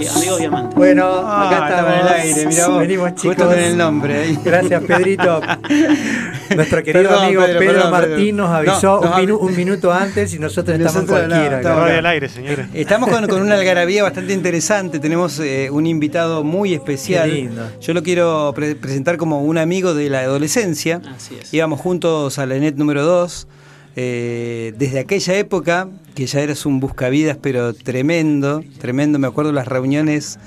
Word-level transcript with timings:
chicos? 0.00 0.16
amigos 0.16 0.38
diamantes. 0.38 0.74
Bueno, 0.74 1.04
Ah, 1.24 1.46
acá 1.48 1.68
estamos. 1.68 1.92
en 1.92 1.98
el 2.00 2.08
aire, 2.08 2.46
mirá 2.46 2.68
vos. 2.68 2.78
Venimos, 2.80 3.10
Justo 3.12 3.28
chicos. 3.30 3.46
con 3.46 3.58
el 3.58 3.76
nombre 3.76 4.18
ahí. 4.22 4.38
Gracias, 4.44 4.82
Pedrito. 4.84 5.40
Nuestro 6.56 6.82
querido 6.82 7.04
Perdón, 7.08 7.24
amigo 7.24 7.42
Pedro, 7.42 7.58
Pedro, 7.58 7.72
perdón, 7.74 7.90
Martín 7.90 8.16
Pedro. 8.16 8.36
nos 8.36 8.50
avisó 8.50 8.86
No, 8.86 9.00
un, 9.00 9.06
minu- 9.08 9.38
avi- 9.38 9.40
un 9.40 9.56
minuto 9.56 9.92
antes 9.92 10.34
y 10.34 10.38
nosotros 10.38 10.78
estamos 10.78 10.96
en 10.96 11.00
Nosotros 11.06 11.22
no, 11.22 11.28
cualquiera. 11.28 11.56
estamos- 11.60 11.90
al 11.90 12.06
aire, 12.06 12.28
señores. 12.28 12.66
Estamos 12.74 13.08
con, 13.10 13.26
con 13.26 13.40
una 13.42 13.54
algarabía 13.54 14.02
bastante 14.02 14.32
interesante. 14.32 14.98
Tenemos 14.98 15.38
eh, 15.40 15.68
un 15.70 15.86
invitado 15.86 16.44
muy 16.44 16.74
especial. 16.74 17.28
Qué 17.30 17.34
lindo. 17.36 17.62
Yo 17.80 17.94
lo 17.94 18.02
quiero 18.02 18.52
pre- 18.54 18.74
presentar 18.76 19.16
como 19.16 19.42
un 19.42 19.58
amigo 19.58 19.94
de 19.94 20.10
la 20.10 20.20
adolescencia. 20.20 21.00
Así 21.16 21.36
es. 21.40 21.52
Íbamos 21.52 21.80
juntos 21.80 22.38
a 22.38 22.46
la 22.46 22.54
ENET 22.56 22.76
número 22.76 23.04
2. 23.04 23.46
Eh, 23.96 24.72
desde 24.78 24.98
aquella 25.00 25.34
época, 25.36 25.88
que 26.14 26.26
ya 26.26 26.40
eras 26.40 26.66
un 26.66 26.80
buscavidas, 26.80 27.36
pero 27.40 27.74
tremendo, 27.74 28.62
tremendo. 28.78 29.18
Me 29.18 29.26
acuerdo 29.26 29.52
las 29.52 29.66
reuniones 29.68 30.38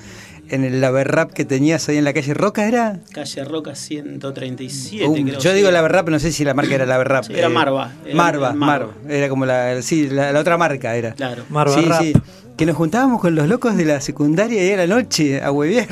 en 0.50 0.64
el 0.64 0.80
Laberrap 0.80 1.32
que 1.34 1.44
tenías 1.44 1.90
ahí 1.90 1.98
en 1.98 2.06
la 2.06 2.14
calle 2.14 2.34
Roca, 2.34 2.68
¿era? 2.68 3.00
Calle 3.12 3.44
Roca 3.44 3.76
137, 3.76 5.06
Uh, 5.06 5.14
creo. 5.14 5.40
yo 5.40 5.52
sí. 5.52 5.56
digo 5.58 5.72
Laberrap, 5.72 6.06
pero 6.06 6.16
no 6.16 6.20
sé 6.20 6.32
si 6.32 6.46
la 6.46 6.54
marca 6.54 6.74
era 6.76 6.86
Laberrap. 6.86 7.26
Sí, 7.26 7.34
era 7.36 7.50
Marva, 7.50 7.92
era 8.06 8.16
Marva, 8.16 8.54
Marva. 8.54 8.88
Marva. 8.94 8.94
Era 9.14 9.28
como 9.30 9.46
la, 9.46 9.82
sí, 9.82 10.08
la, 10.10 10.32
la 10.32 10.40
otra 10.40 10.58
marca 10.58 10.96
era. 10.96 11.14
Claro. 11.14 11.44
Marva 11.50 11.74
sí, 11.76 11.86
Rap. 11.86 12.02
sí. 12.02 12.14
Que 12.56 12.66
nos 12.66 12.76
juntábamos 12.78 13.22
con 13.22 13.36
los 13.36 13.48
locos 13.48 13.76
de 13.78 13.86
la 13.86 14.00
secundaria 14.02 14.66
y 14.66 14.72
a 14.72 14.78
la 14.78 14.88
noche 14.88 15.42
a 15.42 15.52
huevear. 15.52 15.88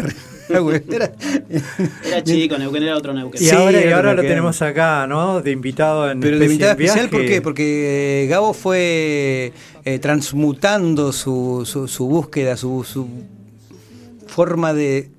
A 0.56 0.62
huevear. 0.62 1.16
Era 2.06 2.24
chico, 2.24 2.58
Neuquén 2.58 2.84
era 2.84 2.98
otro 2.98 3.14
Neuquén. 3.14 3.42
Y 3.42 3.46
Sí, 3.46 3.56
ahora, 3.56 3.80
y 3.80 3.84
era 3.84 3.96
ahora 3.96 4.14
lo 4.14 4.22
tenemos 4.22 4.62
acá, 4.62 5.08
¿no? 5.08 5.42
De 5.42 5.52
invitado 5.52 6.10
en 6.12 6.20
Pero 6.20 6.40
de 6.40 6.46
en 6.46 6.62
especial, 6.62 7.10
¿por 7.10 7.26
qué? 7.26 7.42
Porque 7.42 8.24
eh, 8.24 8.28
Gabo 8.28 8.54
fue 8.54 9.54
eh, 9.86 10.00
transmutando 10.00 11.12
su, 11.12 11.64
su, 11.66 11.88
su 11.88 12.08
búsqueda, 12.08 12.58
su, 12.58 12.84
su 12.84 13.08
forma 14.28 14.74
de 14.74 15.10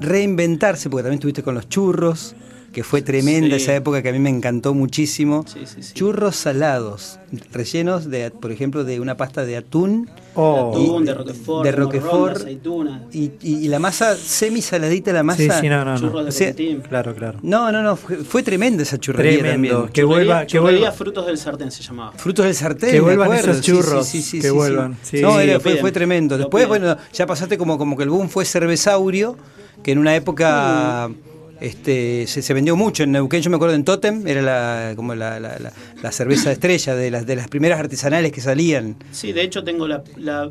reinventarse, 0.00 0.88
porque 0.88 1.02
también 1.02 1.18
estuviste 1.18 1.42
con 1.42 1.54
los 1.54 1.68
churros, 1.68 2.34
que 2.72 2.84
fue 2.84 3.00
tremenda 3.02 3.56
Sí. 3.56 3.62
esa 3.62 3.74
época 3.74 4.02
que 4.02 4.10
a 4.10 4.12
mí 4.12 4.18
me 4.18 4.28
encantó 4.30 4.74
muchísimo. 4.74 5.44
Sí, 5.46 5.60
sí, 5.64 5.82
sí. 5.82 5.94
Churros 5.94 6.36
salados, 6.36 7.18
rellenos 7.52 8.10
de, 8.10 8.30
por 8.30 8.52
ejemplo, 8.52 8.84
de 8.84 9.00
una 9.00 9.16
pasta 9.16 9.44
de 9.44 9.56
atún 9.56 10.08
Oh. 10.40 10.70
Atún, 10.70 11.04
de 11.04 11.14
Roquefort, 11.14 11.64
de 11.64 11.72
Roquefort. 11.72 12.34
de 12.36 12.40
aceituna, 12.42 13.06
y, 13.12 13.32
y- 13.42 13.64
y 13.64 13.68
la 13.68 13.80
masa 13.80 14.14
semi-saladita, 14.14 15.12
la 15.12 15.24
masa. 15.24 15.42
Sí, 15.42 15.48
sí, 15.62 15.68
no, 15.68 15.84
no, 15.84 15.94
no. 15.94 15.98
churros 15.98 16.22
de 16.24 16.28
O 16.28 16.32
sea, 16.32 16.48
Copetín. 16.50 16.80
Claro, 16.82 17.14
claro. 17.16 17.38
No, 17.42 17.72
no, 17.72 17.82
no, 17.82 17.96
fue, 17.96 18.18
fue 18.18 18.42
tremenda 18.44 18.84
esa 18.84 18.98
churrería 18.98 19.38
Tremendo. 19.40 19.68
también. 19.74 19.92
Que 19.92 20.04
vuelva, 20.04 20.46
que 20.46 20.58
vuelva. 20.60 20.92
Frutos 20.92 21.26
del 21.26 21.38
Sartén 21.38 21.72
se 21.72 21.82
llamaba. 21.82 22.12
Frutos 22.12 22.44
del 22.44 22.54
sartén. 22.54 22.90
Que 22.90 22.96
me 22.98 23.00
vuelvan 23.00 23.32
acuerdo. 23.32 23.50
esos 23.50 23.64
Sí, 23.64 23.72
churros, 23.72 24.06
sí, 24.06 24.22
sí, 24.22 24.30
sí, 24.30 24.40
que 24.40 24.48
sí, 24.48 24.54
vuelvan. 24.54 24.96
sí. 25.02 25.16
Sí, 25.16 25.22
no, 25.22 25.40
era- 25.40 25.58
fue, 25.58 25.76
fue 25.78 25.90
tremendo. 25.90 26.38
Después, 26.38 26.68
bueno, 26.68 26.96
ya 27.12 27.26
pasaste 27.26 27.58
como, 27.58 27.76
como 27.76 27.96
que 27.96 28.04
el 28.04 28.10
boom 28.10 28.28
fue 28.28 28.44
cervezaurio, 28.44 29.36
que 29.82 29.90
en 29.90 29.98
una 29.98 30.14
época 30.14 31.10
este, 31.60 32.26
se, 32.26 32.42
se 32.42 32.54
vendió 32.54 32.76
mucho 32.76 33.02
en 33.02 33.12
Neuquén. 33.12 33.42
Yo 33.42 33.50
me 33.50 33.56
acuerdo 33.56 33.74
en 33.74 33.84
Totem, 33.84 34.26
era 34.26 34.42
la, 34.42 34.92
como 34.96 35.14
la, 35.14 35.40
la, 35.40 35.58
la- 35.58 35.72
la 36.02 36.12
cerveza 36.12 36.52
estrella 36.52 36.94
de 36.94 37.10
las, 37.10 37.26
de 37.26 37.34
las 37.36 37.48
primeras 37.48 37.80
artesanales 37.80 38.30
que 38.32 38.40
salían. 38.40 38.96
Sí, 39.12 39.32
de 39.32 39.42
hecho 39.42 39.64
tengo 39.64 39.88
la, 39.88 40.02
la- 40.16 40.50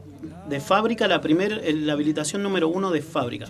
de 0.49 0.59
fábrica, 0.61 1.07
la 1.07 1.19
primer, 1.21 1.61
la 1.75 1.93
habilitación 1.93 2.41
número 2.43 2.69
uno 2.69 2.89
de 2.91 3.01
fábrica. 3.01 3.47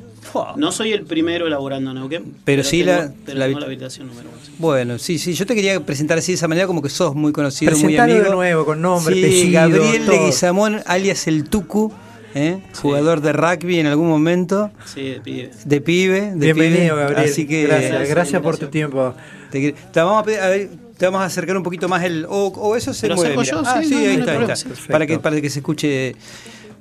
No 0.56 0.72
soy 0.72 0.92
el 0.94 1.04
primero 1.04 1.46
elaborando 1.48 1.92
en 1.92 1.98
Neuquén. 1.98 2.34
Pero 2.44 2.64
sí 2.64 2.84
tengo, 2.84 2.92
la- 2.92 3.12
pero 3.26 3.38
la 3.40 3.46
tengo 3.46 3.58
habi- 3.58 3.62
la 3.62 3.66
habilitación 3.68 4.08
número 4.08 4.30
uno. 4.30 4.38
sí. 4.46 4.52
Bueno, 4.60 4.98
sí, 5.00 5.18
sí, 5.20 5.34
yo 5.34 5.46
te 5.46 5.54
quería 5.56 5.80
presentar 5.80 6.18
así 6.18 6.32
de 6.32 6.36
esa 6.38 6.48
manera 6.48 6.66
como 6.68 6.82
que 6.82 6.90
sos 6.90 7.14
muy 7.16 7.32
conocido, 7.32 7.72
muy 7.72 7.82
Presentalo 7.82 8.12
amigo. 8.14 8.26
de 8.30 8.32
nuevo, 8.36 8.66
con 8.66 8.82
nombre, 8.82 9.14
sí, 9.16 9.22
apellido, 9.24 9.52
Gabriel 9.84 10.06
todo. 10.06 10.16
Leguizamón, 10.16 10.82
alias 10.86 11.28
el 11.28 11.44
Tucu, 11.50 11.92
¿eh? 12.38 12.62
jugador 12.82 13.22
de 13.22 13.34
rugby 13.34 13.80
en 13.80 13.88
algún 13.88 14.08
momento. 14.08 14.72
Sí, 14.86 15.02
de 15.04 15.22
pibe. 15.22 15.52
De 15.66 15.82
pibe, 15.82 16.22
de 16.36 16.36
Bienvenido, 16.54 16.96
pibe. 16.96 17.04
Gabriel. 17.08 17.30
Así 17.30 17.48
que 17.48 17.64
gracias, 17.64 17.92
Gracias, 17.92 18.10
gracias 18.10 18.42
por 18.42 18.58
tu 18.58 18.68
tiempo. 18.68 19.14
te, 19.52 19.74
vamos 19.96 20.22
a, 20.22 20.24
pedir- 20.26 20.40
a 20.40 20.50
ver, 20.50 20.70
te 20.98 21.06
vamos 21.06 21.22
a 21.22 21.26
acercar 21.26 21.58
un 21.58 21.64
poquito 21.64 21.88
más 21.90 22.04
el 22.04 22.26
o, 22.30 22.48
o 22.48 22.76
eso 22.76 22.94
se 22.94 23.02
¿Te 23.02 23.08
lo 23.10 23.16
mueve. 23.16 23.44
yo? 23.46 23.62
Ah, 23.66 23.80
Sí, 23.82 23.90
sí, 23.90 23.94
no, 23.96 24.00
ahí 24.02 24.16
está, 24.18 24.32
ahí 24.34 24.42
está. 24.42 24.56
sí. 24.56 24.68
Perfecto. 24.68 24.92
Para 24.92 25.06
que 25.06 25.20
para 25.20 25.42
que 25.42 25.50
se 25.50 25.60
escuche. 25.60 26.16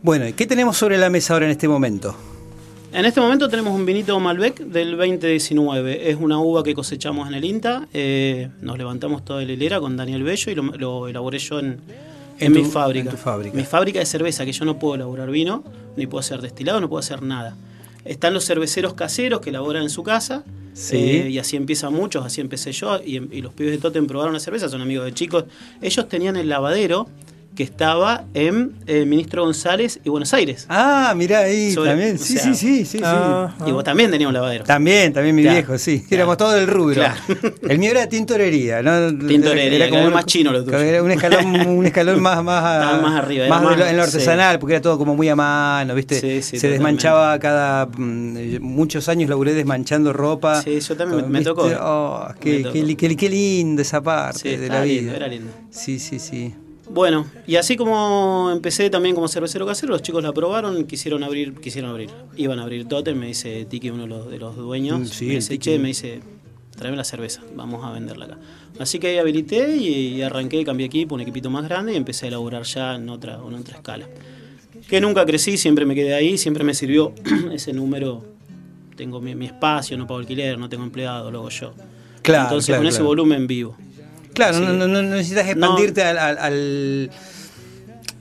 Bueno, 0.03 0.27
¿qué 0.37 0.47
tenemos 0.47 0.77
sobre 0.77 0.99
la 0.99 1.11
mesa 1.11 1.33
ahora 1.35 1.47
en 1.47 1.53
este 1.53 1.67
momento? 1.69 2.15
En 2.93 3.05
este 3.05 3.21
momento 3.21 3.49
tenemos 3.49 3.75
un 3.75 3.85
vinito 3.85 4.19
Malbec 4.21 4.59
del 4.61 4.97
2019. 4.97 6.11
Es 6.11 6.17
una 6.19 6.39
uva 6.39 6.63
que 6.63 6.73
cosechamos 6.75 7.29
en 7.29 7.35
el 7.35 7.45
INTA. 7.45 7.89
Eh, 7.93 8.49
nos 8.63 8.79
levantamos 8.79 9.25
toda 9.25 9.45
la 9.45 9.53
hilera 9.53 9.81
con 9.81 9.97
Daniel 9.97 10.23
Bello 10.23 10.51
y 10.53 10.55
lo, 10.55 10.63
lo 10.63 11.09
elaboré 11.09 11.39
yo 11.39 11.59
en, 11.59 11.79
En 12.39 12.47
en 12.47 12.53
mi 12.53 12.65
fábrica. 12.65 13.11
en 13.11 13.17
tu 13.17 13.23
fábrica. 13.23 13.57
Mi 13.57 13.65
fábrica 13.65 13.99
de 13.99 14.07
cerveza, 14.07 14.45
que 14.45 14.53
yo 14.53 14.65
no 14.65 14.79
puedo 14.79 14.95
elaborar 14.95 15.31
vino, 15.31 15.65
ni 15.97 16.07
puedo 16.07 16.21
hacer 16.21 16.41
destilado, 16.41 16.81
no 16.81 16.89
puedo 16.89 17.01
hacer 17.01 17.23
nada. 17.23 17.57
Están 18.05 18.35
los 18.35 18.45
cerveceros 18.45 18.95
caseros 18.95 19.41
que 19.41 19.51
elaboran 19.51 19.83
en 19.83 19.91
su 19.91 20.03
casa. 20.03 20.45
Sí. 20.75 20.97
eh, 20.97 21.31
y 21.31 21.39
así 21.39 21.57
empiezan 21.57 21.95
muchos, 21.95 22.25
así 22.25 22.41
empecé 22.43 22.71
yo. 22.73 23.01
Y, 23.03 23.17
y 23.35 23.41
los 23.41 23.55
pibes 23.55 23.73
de 23.73 23.79
Totem 23.79 24.07
probaron 24.07 24.35
la 24.35 24.41
cerveza, 24.41 24.69
son 24.69 24.83
amigos 24.83 25.07
de 25.07 25.15
chicos. 25.15 25.45
Ellos 25.81 26.09
tenían 26.09 26.37
el 26.37 26.49
lavadero 26.49 27.09
que 27.57 27.63
estaba 27.63 28.27
en 28.35 28.75
eh, 28.87 29.07
Ministro 29.07 29.43
González 29.43 29.99
y 30.05 30.11
Buenos 30.11 30.33
Aires. 30.35 30.67
Ah, 30.69 31.15
mirá 31.17 31.39
ahí 31.41 31.73
Sobre- 31.73 31.91
también. 31.91 32.17
o 32.17 32.19
Sí, 32.19 32.35
sea, 32.35 32.43
sí, 32.43 32.55
sí, 32.55 32.77
sí, 32.85 32.99
sí. 32.99 33.01
Ah, 33.03 33.53
Y 33.67 33.73
vos 33.73 33.83
también 33.83 34.11
tenías 34.11 34.29
un 34.29 34.35
lavadero. 34.35 34.65
También, 34.65 35.13
también 35.15 35.35
mi 35.35 35.41
Claro, 35.43 35.57
viejo, 35.57 35.79
sí. 35.79 36.01
claro. 36.01 36.15
Éramos 36.15 36.37
todos 36.37 36.55
del 36.55 36.67
rubro. 36.69 36.95
Claro. 36.95 37.15
El 37.69 37.79
mío 37.79 37.91
era 37.93 38.07
tintorería, 38.09 38.83
¿no? 38.83 39.09
Tintorería, 39.27 39.87
era 39.87 40.01
una- 40.03 40.11
más 40.11 40.27
chino 40.27 40.53
lo 40.53 40.63
tuyo. 40.65 40.79
Era 40.79 41.03
un 41.03 41.11
escalón, 41.11 41.67
un 41.67 41.87
escalón 41.87 42.21
más, 42.21 42.45
más, 42.45 42.63
a- 42.95 43.01
más 43.01 43.25
arriba, 43.25 43.49
Más 43.49 43.63
más- 43.63 43.81
en 43.89 43.97
lo 43.97 44.03
sí. 44.05 44.09
artesanal, 44.11 44.59
porque 44.59 44.75
era 44.75 44.83
todo 44.83 44.99
como 44.99 45.17
muy 45.17 45.29
a 45.31 45.35
mano, 45.35 45.95
¿viste? 45.95 46.17
Sí, 46.21 46.43
sí, 46.43 46.43
Se 46.43 46.69
totalmente. 46.69 46.69
desmanchaba 46.73 47.39
cada. 47.39 47.87
mm, 47.87 48.61
Muchos 48.61 49.09
años 49.09 49.31
laburé 49.31 49.55
desmanchando 49.55 50.13
ropa. 50.13 50.63
Sí, 50.63 50.79
yo 50.79 50.95
también 50.95 51.31
me- 51.31 51.41
tocó. 51.41 51.63
Oh, 51.81 52.29
Me 52.29 52.41
qué, 52.41 52.59
tocó. 52.61 52.73
qué, 52.75 52.97
qué- 52.97 53.17
qué 53.17 53.29
linda 53.31 53.81
esa 53.81 54.03
parte 54.03 54.59
de 54.59 54.69
la 54.69 54.83
vida. 54.83 55.01
lindo, 55.01 55.15
era 55.15 55.27
lindo. 55.29 55.51
Sí, 55.71 55.99
sí, 55.99 56.19
sí. 56.19 56.53
Bueno, 56.89 57.27
y 57.47 57.57
así 57.57 57.77
como 57.77 58.51
empecé 58.53 58.91
también 58.91 59.15
como 59.15 59.29
cervecero 59.29 59.67
casero, 59.67 59.93
los 59.93 60.03
chicos 60.03 60.23
la 60.23 60.33
probaron, 60.33 60.85
quisieron 60.87 61.25
abrir, 61.25 61.55
quisieron 61.55 61.91
abrir. 61.91 62.11
Iban 62.37 62.59
a 62.59 62.63
abrir 62.63 62.87
Totem, 62.87 63.19
me 63.19 63.27
dice 63.27 63.65
Tiki, 63.65 63.91
uno 63.91 64.03
de 64.03 64.09
los, 64.09 64.31
de 64.31 64.39
los 64.39 64.57
dueños. 64.57 65.01
Mm, 65.01 65.05
sí, 65.07 65.27
me 65.27 65.35
dice, 65.35 65.59
che, 65.59 65.79
me 65.79 65.89
dice, 65.89 66.21
tráeme 66.77 66.97
la 66.97 67.05
cerveza, 67.05 67.43
vamos 67.55 67.85
a 67.85 67.91
venderla 67.91 68.27
acá. 68.27 68.39
Así 68.79 68.99
que 68.99 69.09
ahí 69.09 69.19
habilité 69.19 69.77
y, 69.77 70.15
y 70.15 70.23
arranqué, 70.23 70.65
cambié 70.65 70.87
equipo, 70.87 71.15
un 71.15 71.23
equipito 71.23 71.51
más 71.51 71.65
grande 71.65 71.93
y 71.93 71.97
empecé 71.97 72.27
a 72.27 72.29
elaborar 72.29 72.63
ya 72.63 72.95
en 72.95 73.09
otra, 73.09 73.41
en 73.47 73.55
otra 73.55 73.77
escala. 73.77 74.07
Que 74.89 75.01
nunca 75.01 75.27
crecí, 75.27 75.57
siempre 75.57 75.85
me 75.85 75.95
quedé 75.95 76.15
ahí, 76.15 76.39
siempre 76.39 76.63
me 76.63 76.73
sirvió 76.75 77.13
ese 77.53 77.73
número. 77.73 78.25
Tengo 78.95 79.21
mi, 79.21 79.35
mi 79.35 79.47
espacio, 79.47 79.99
no 79.99 80.07
pago 80.07 80.21
alquiler, 80.21 80.59
no 80.59 80.69
tengo 80.69 80.85
empleado, 80.85 81.31
lo 81.31 81.41
hago 81.41 81.49
yo. 81.51 81.75
Claro, 82.23 82.45
Entonces 82.45 82.67
claro, 82.67 82.81
con 82.81 82.87
ese 82.87 82.99
claro. 82.99 83.09
volumen 83.09 83.47
vivo. 83.47 83.77
Claro, 84.37 84.61
no, 84.61 84.73
no- 84.73 84.87
no 84.87 85.03
necesitas 85.03 85.49
expandirte 85.49 86.03
al, 86.05 86.19
al- 86.19 86.39
al- 86.39 87.11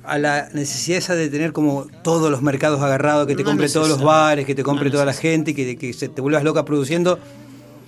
a 0.06 0.18
la 0.20 0.50
necesidad 0.53 0.98
esa 1.00 1.16
de 1.16 1.30
tener 1.30 1.52
como 1.52 1.88
todos 2.03 2.30
los 2.31 2.42
mercados 2.42 2.81
agarrados, 2.81 3.28
que 3.28 3.36
te 3.36 3.44
No 3.44 3.50
compre 3.50 3.68
todos 3.70 3.90
los 3.90 4.02
bares, 4.02 4.46
que 4.46 4.56
te 4.56 4.64
compre 4.64 4.86
No 4.86 4.92
toda 4.94 5.06
la 5.06 5.14
gente, 5.14 5.54
que, 5.56 5.78
que 5.78 5.94
se 5.94 6.08
te 6.09 6.22
vuelvas 6.22 6.44
loca 6.44 6.64
produciendo. 6.66 7.20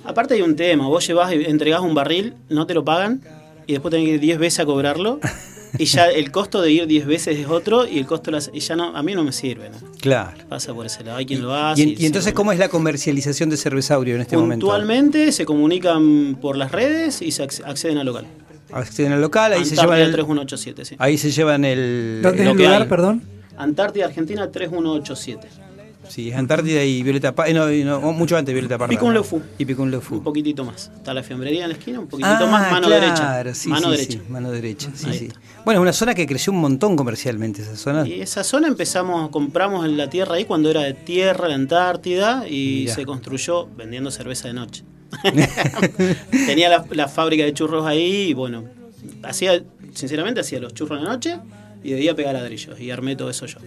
Aparte 0.04 0.34
hay 0.36 0.42
un 0.42 0.56
tema, 0.56 0.88
vos 0.88 1.06
llevas 1.06 1.32
y 1.34 1.46
entregás 1.46 1.82
un 1.82 1.94
barril, 1.94 2.34
no 2.50 2.66
te 2.68 2.74
lo 2.74 2.84
pagan 2.86 3.22
y 3.66 3.74
después 3.74 3.92
tenés 3.92 4.08
que 4.08 4.14
ir 4.16 4.20
10 4.20 4.40
veces 4.40 4.60
a 4.62 4.66
cobrarlo 4.66 5.20
y 5.78 5.86
ya 5.86 6.06
el 6.10 6.32
costo 6.32 6.62
de 6.62 6.72
ir 6.72 6.88
10 6.88 7.06
veces 7.06 7.38
es 7.40 7.48
otro 7.48 7.88
y 7.88 7.98
el 8.00 8.06
costo 8.06 8.26
de 8.32 8.38
las- 8.38 8.50
y 8.54 8.60
ya 8.60 8.76
no 8.76 8.96
a 8.96 9.04
mí 9.04 9.14
no 9.16 9.24
me 9.24 9.32
sirve, 9.32 9.70
¿no? 9.70 9.78
Claro. 10.00 10.38
Pasa 10.50 10.74
por 10.74 10.86
ese 10.86 11.04
lado, 11.04 11.18
hay 11.18 11.26
quien 11.26 11.42
lo 11.42 11.54
hace. 11.54 11.82
Y, 11.84 11.96
y 12.00 12.06
entonces, 12.06 12.34
¿cómo 12.34 12.52
es 12.52 12.60
la 12.60 12.70
comercialización 12.70 13.50
de 13.50 13.58
Cervezaurio 13.58 14.16
en 14.16 14.22
este 14.22 14.38
momento? 14.38 14.66
Puntualmente 14.66 15.32
se 15.32 15.46
comunican 15.46 16.36
por 16.42 16.58
las 16.58 16.72
redes 16.72 17.22
y 17.22 17.32
se 17.32 17.44
acc- 17.44 17.64
acceden 17.66 17.98
al 17.98 18.06
local. 18.06 18.26
Acceden 18.72 19.14
al 19.14 19.22
local, 19.22 19.54
ahí 19.54 19.64
se 19.64 19.72
Antártida 19.72 19.84
llevan 19.96 20.00
el, 20.08 20.12
3187, 20.14 20.86
sí. 20.86 20.96
ahí 21.00 21.18
se 21.18 21.32
llevan 21.32 21.64
el, 21.66 22.20
¿Dónde 22.22 22.44
es 22.44 22.50
el 22.50 22.54
lugar, 22.58 22.82
hay. 22.82 22.88
perdón? 22.88 23.24
Antártida 23.58 24.06
Argentina 24.06 24.52
3187. 24.52 25.48
Sí, 26.10 26.32
Antártida 26.32 26.84
y 26.84 27.04
Violeta 27.04 27.34
Parra, 27.36 27.52
no, 27.54 27.68
no, 27.70 28.12
mucho 28.14 28.36
antes 28.38 28.48
de 28.48 28.54
Violeta 28.54 28.78
Parra. 28.78 28.90
Picún. 28.90 29.14
Lefou. 29.14 29.42
Y 29.58 29.66
Picún 29.66 29.92
Lefou. 29.92 30.18
Un 30.20 30.24
poquitito 30.24 30.64
más. 30.66 30.92
Está 30.96 31.14
la 31.14 31.24
fiambrería 31.24 31.64
en 31.64 31.70
la 31.72 31.76
esquina, 31.78 32.00
un 32.00 32.08
poquitito 32.08 32.36
Ah, 32.46 32.48
más, 32.48 32.72
mano 32.72 32.88
claro, 32.88 33.02
derecha. 33.04 33.54
sí, 33.54 33.70
mano 33.70 33.86
sí, 33.86 33.92
derecha. 33.92 34.12
sí, 34.20 34.22
mano 34.30 34.52
derecha, 34.52 34.90
sí, 34.94 35.06
Ahí 35.10 35.18
sí. 35.20 35.26
está. 35.28 35.40
Bueno, 35.66 35.80
es 35.80 35.82
una 35.84 35.94
zona 35.94 36.16
que 36.16 36.26
creció 36.26 36.54
un 36.54 36.60
montón 36.60 36.96
comercialmente, 36.96 37.62
esa 37.62 37.76
zona. 37.76 38.08
Y 38.08 38.22
esa 38.22 38.44
zona 38.44 38.68
empezamos, 38.68 39.30
compramos 39.30 39.86
en 39.86 39.98
la 39.98 40.10
tierra 40.10 40.36
ahí 40.36 40.46
cuando 40.46 40.70
era 40.72 40.82
de 40.82 40.94
tierra, 40.94 41.48
la 41.50 41.56
Antártida, 41.56 42.46
y 42.48 42.82
Mirá. 42.84 42.96
se 42.96 43.06
construyó 43.06 43.68
vendiendo 43.76 44.10
cerveza 44.12 44.48
de 44.48 44.54
noche. 44.54 44.84
Tenía 46.46 46.70
la, 46.70 46.86
la 46.92 47.08
fábrica 47.08 47.44
de 47.44 47.54
churros 47.54 47.86
ahí 47.86 48.30
y 48.30 48.34
bueno, 48.34 48.66
hacía, 49.24 49.64
sinceramente 49.94 50.42
hacía 50.42 50.60
los 50.60 50.74
churros 50.74 51.00
de 51.00 51.06
la 51.06 51.12
noche 51.12 51.40
y 51.84 51.92
de 51.92 51.98
día 51.98 52.16
pegaba 52.16 52.40
ladrillos 52.40 52.80
y 52.80 52.92
armé 52.92 53.16
todo 53.16 53.30
eso 53.30 53.46
yo. 53.46 53.60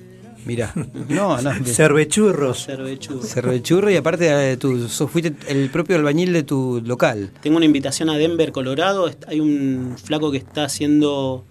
Mirá. 0.46 0.72
No, 1.08 1.40
no. 1.40 1.50
Cervechurros. 1.64 2.64
Cervechurro. 2.66 3.22
Cervechurro 3.22 3.90
y 3.90 3.96
aparte 3.96 4.52
eh, 4.52 4.56
tú 4.56 4.88
fuiste 4.88 5.34
el 5.48 5.70
propio 5.70 5.96
albañil 5.96 6.32
de 6.32 6.42
tu 6.42 6.81
local. 6.84 7.31
Tengo 7.42 7.56
una 7.56 7.66
invitación 7.66 8.10
a 8.10 8.16
Denver, 8.16 8.52
Colorado. 8.52 9.10
Hay 9.26 9.40
un 9.40 9.96
flaco 10.02 10.31
que 10.31 10.38
está 10.38 10.64
haciendo 10.64 11.44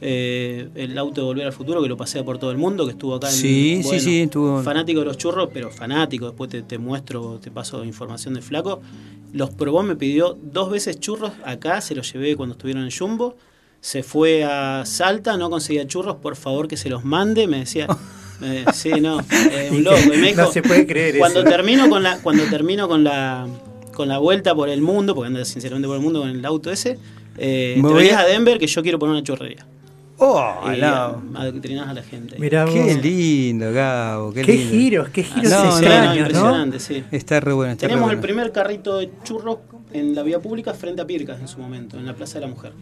Eh, 0.00 0.68
el 0.76 0.96
auto 0.96 1.22
de 1.22 1.26
Volver 1.26 1.46
al 1.46 1.52
Futuro, 1.52 1.82
que 1.82 1.88
lo 1.88 1.96
pasea 1.96 2.22
por 2.24 2.38
todo 2.38 2.52
el 2.52 2.56
mundo, 2.56 2.84
que 2.86 2.92
estuvo 2.92 3.16
acá 3.16 3.28
en. 3.30 3.34
Sí, 3.34 3.82
sí, 3.82 3.98
sí, 3.98 4.20
estuvo- 4.22 4.62
Fanático 4.62 5.00
de 5.00 5.06
los 5.06 5.18
churros, 5.18 5.48
pero 5.52 5.70
fanático. 5.72 6.26
Después 6.26 6.48
te, 6.50 6.62
te 6.62 6.78
muestro, 6.78 7.40
te 7.42 7.50
paso 7.50 7.82
información 7.84 8.34
de 8.34 8.40
Flaco. 8.42 8.80
Los 9.32 9.50
probó, 9.50 9.82
me 9.82 9.96
pidió 9.96 10.38
dos 10.40 10.70
veces 10.70 11.00
churros 11.00 11.32
acá, 11.44 11.80
se 11.80 11.96
los 11.96 12.12
llevé 12.12 12.36
cuando 12.36 12.52
estuvieron 12.54 12.84
en 12.84 12.90
Jumbo. 12.96 13.36
Se 13.80 14.04
fue 14.04 14.44
a 14.44 14.84
Salta, 14.86 15.36
no 15.36 15.50
conseguía 15.50 15.84
churros, 15.88 16.16
por 16.16 16.36
favor 16.36 16.68
que 16.68 16.76
se 16.76 16.88
los 16.88 17.04
mande. 17.04 17.48
Me 17.48 17.58
decía, 17.58 17.88
eh, 18.42 18.64
sí, 18.72 18.90
no, 19.00 19.20
eh, 19.50 19.68
un 19.72 19.82
loco. 19.84 19.98
Y 20.14 20.16
me 20.18 20.32
No 20.34 20.50
se 20.50 20.62
puede 20.62 20.86
creer 20.86 21.18
cuando 21.18 21.40
eso. 21.40 21.48
termino 21.50 21.88
con 21.88 22.02
la 22.02 22.18
Cuando 22.18 22.44
termino 22.44 22.88
con 22.88 23.04
la 23.04 23.46
con 23.94 24.06
la 24.08 24.18
vuelta 24.18 24.54
por 24.54 24.68
el 24.68 24.80
mundo, 24.80 25.14
porque 25.14 25.26
anda 25.26 25.44
sinceramente 25.44 25.88
por 25.88 25.96
el 25.96 26.02
mundo 26.02 26.20
con 26.20 26.28
el 26.30 26.44
auto 26.44 26.70
ese, 26.70 26.98
eh, 27.36 27.74
Me 27.78 27.82
te 27.88 27.94
voy 27.94 28.02
venís 28.04 28.12
a- 28.16 28.24
Denver 28.24 28.58
que 28.58 28.66
yo 28.68 28.80
quiero 28.82 28.98
poner 28.98 29.12
una 29.16 29.24
churrería. 29.24 29.66
Oh, 30.20 30.42
y 30.76 30.80
adoctrinás 30.80 31.88
a 31.88 31.94
la 31.94 32.02
gente. 32.02 32.36
Mirá 32.40 32.64
vos. 32.64 32.74
Qué 32.74 32.94
lindo, 33.00 33.72
Gabo. 33.72 34.32
Qué, 34.32 34.42
Qué 34.42 34.52
lindo. 34.54 34.70
giros, 34.72 35.08
qué 35.10 35.22
giros 35.22 35.50
No, 35.50 35.64
no, 35.64 35.72
sí, 35.72 35.84
extraños, 35.84 36.14
¿no? 36.14 36.18
impresionante, 36.20 36.80
sí. 36.80 37.04
Está 37.12 37.38
re 37.38 37.52
bueno. 37.52 37.72
Está 37.72 37.86
re 37.86 37.90
Tenemos 37.92 38.10
el 38.12 38.18
primer 38.18 38.50
carrito 38.50 38.98
de 38.98 39.10
churros 39.22 39.58
en 39.92 40.16
la 40.16 40.22
vía 40.24 40.40
pública 40.40 40.74
frente 40.74 41.02
a 41.02 41.06
Pircas 41.06 41.40
en 41.40 41.46
su 41.46 41.58
momento, 41.60 41.96
en 41.98 42.06
la 42.06 42.14
Plaza 42.14 42.34
de 42.40 42.46
la 42.46 42.52
Mujer. 42.52 42.72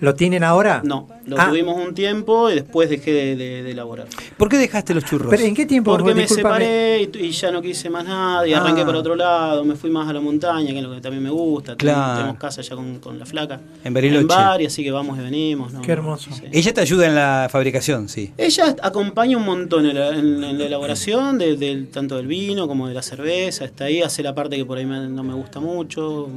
¿Lo 0.00 0.14
tienen 0.14 0.42
ahora? 0.44 0.80
No, 0.84 1.08
lo 1.26 1.38
Ah, 1.40 1.48
tuvimos 1.48 1.76
un 1.76 1.94
tiempo 1.94 2.50
y 2.50 2.54
después 2.54 2.88
dejé 2.90 3.12
de, 3.12 3.36
de- 3.36 3.62
de 3.62 3.70
elaborar. 3.70 4.06
¿Por 4.36 4.48
qué 4.48 4.56
dejaste 4.56 4.94
los 4.94 5.04
churros? 5.04 5.28
¿Pero 5.30 5.42
en 5.42 5.54
qué 5.54 5.66
tiempo? 5.66 5.90
Porque 5.92 6.14
me 6.14 6.22
Discúlpame. 6.22 6.54
separé 6.64 7.02
y, 7.22 7.26
y 7.26 7.30
ya 7.32 7.50
no 7.50 7.60
quise 7.60 7.90
más 7.90 8.04
nada 8.04 8.46
y 8.48 8.52
arranqué 8.54 8.82
Ah. 8.82 8.86
por 8.86 8.96
otro 8.96 9.14
lado, 9.14 9.64
me 9.64 9.76
fui 9.76 9.90
más 9.90 10.08
a 10.08 10.12
la 10.12 10.20
montaña, 10.20 10.70
que 10.72 10.78
es 10.78 10.82
lo 10.84 10.94
que 10.94 11.00
también 11.00 11.22
me 11.22 11.30
gusta. 11.30 11.76
Claro. 11.76 12.14
Tenemos 12.18 12.38
casa 12.38 12.62
ya 12.62 12.74
con, 12.74 12.98
con 12.98 13.18
la 13.18 13.26
flaca. 13.26 13.60
En 13.84 13.92
Bariloche. 13.94 14.26
Bari, 14.26 14.66
así 14.66 14.82
que 14.82 14.90
vamos 14.90 15.18
y 15.18 15.22
venimos. 15.22 15.72
¿no? 15.72 15.82
Qué 15.82 15.92
hermoso. 15.92 16.30
Sí. 16.32 16.44
Ella 16.50 16.72
te 16.74 16.80
ayuda 16.80 17.06
en 17.06 17.14
la 17.14 17.48
fabricación, 17.50 18.08
sí. 18.08 18.32
Ella 18.38 18.74
acompaña 18.82 19.36
un 19.36 19.44
montón 19.44 19.86
en 19.86 19.96
la, 19.96 20.08
en- 20.10 20.42
en 20.42 20.58
la 20.58 20.64
elaboración 20.66 21.38
de- 21.38 21.56
del- 21.56 21.88
tanto 21.88 22.16
del 22.16 22.26
vino 22.26 22.66
como 22.66 22.88
de 22.88 22.94
la 22.94 23.02
cerveza. 23.02 23.64
Está 23.66 23.84
ahí, 23.84 24.00
hace 24.02 24.22
la 24.22 24.34
parte 24.34 24.56
que 24.56 24.64
por 24.64 24.78
ahí 24.78 24.86
me- 24.86 25.08
no 25.08 25.22
me 25.22 25.34
gusta 25.34 25.60
mucho. 25.60 26.28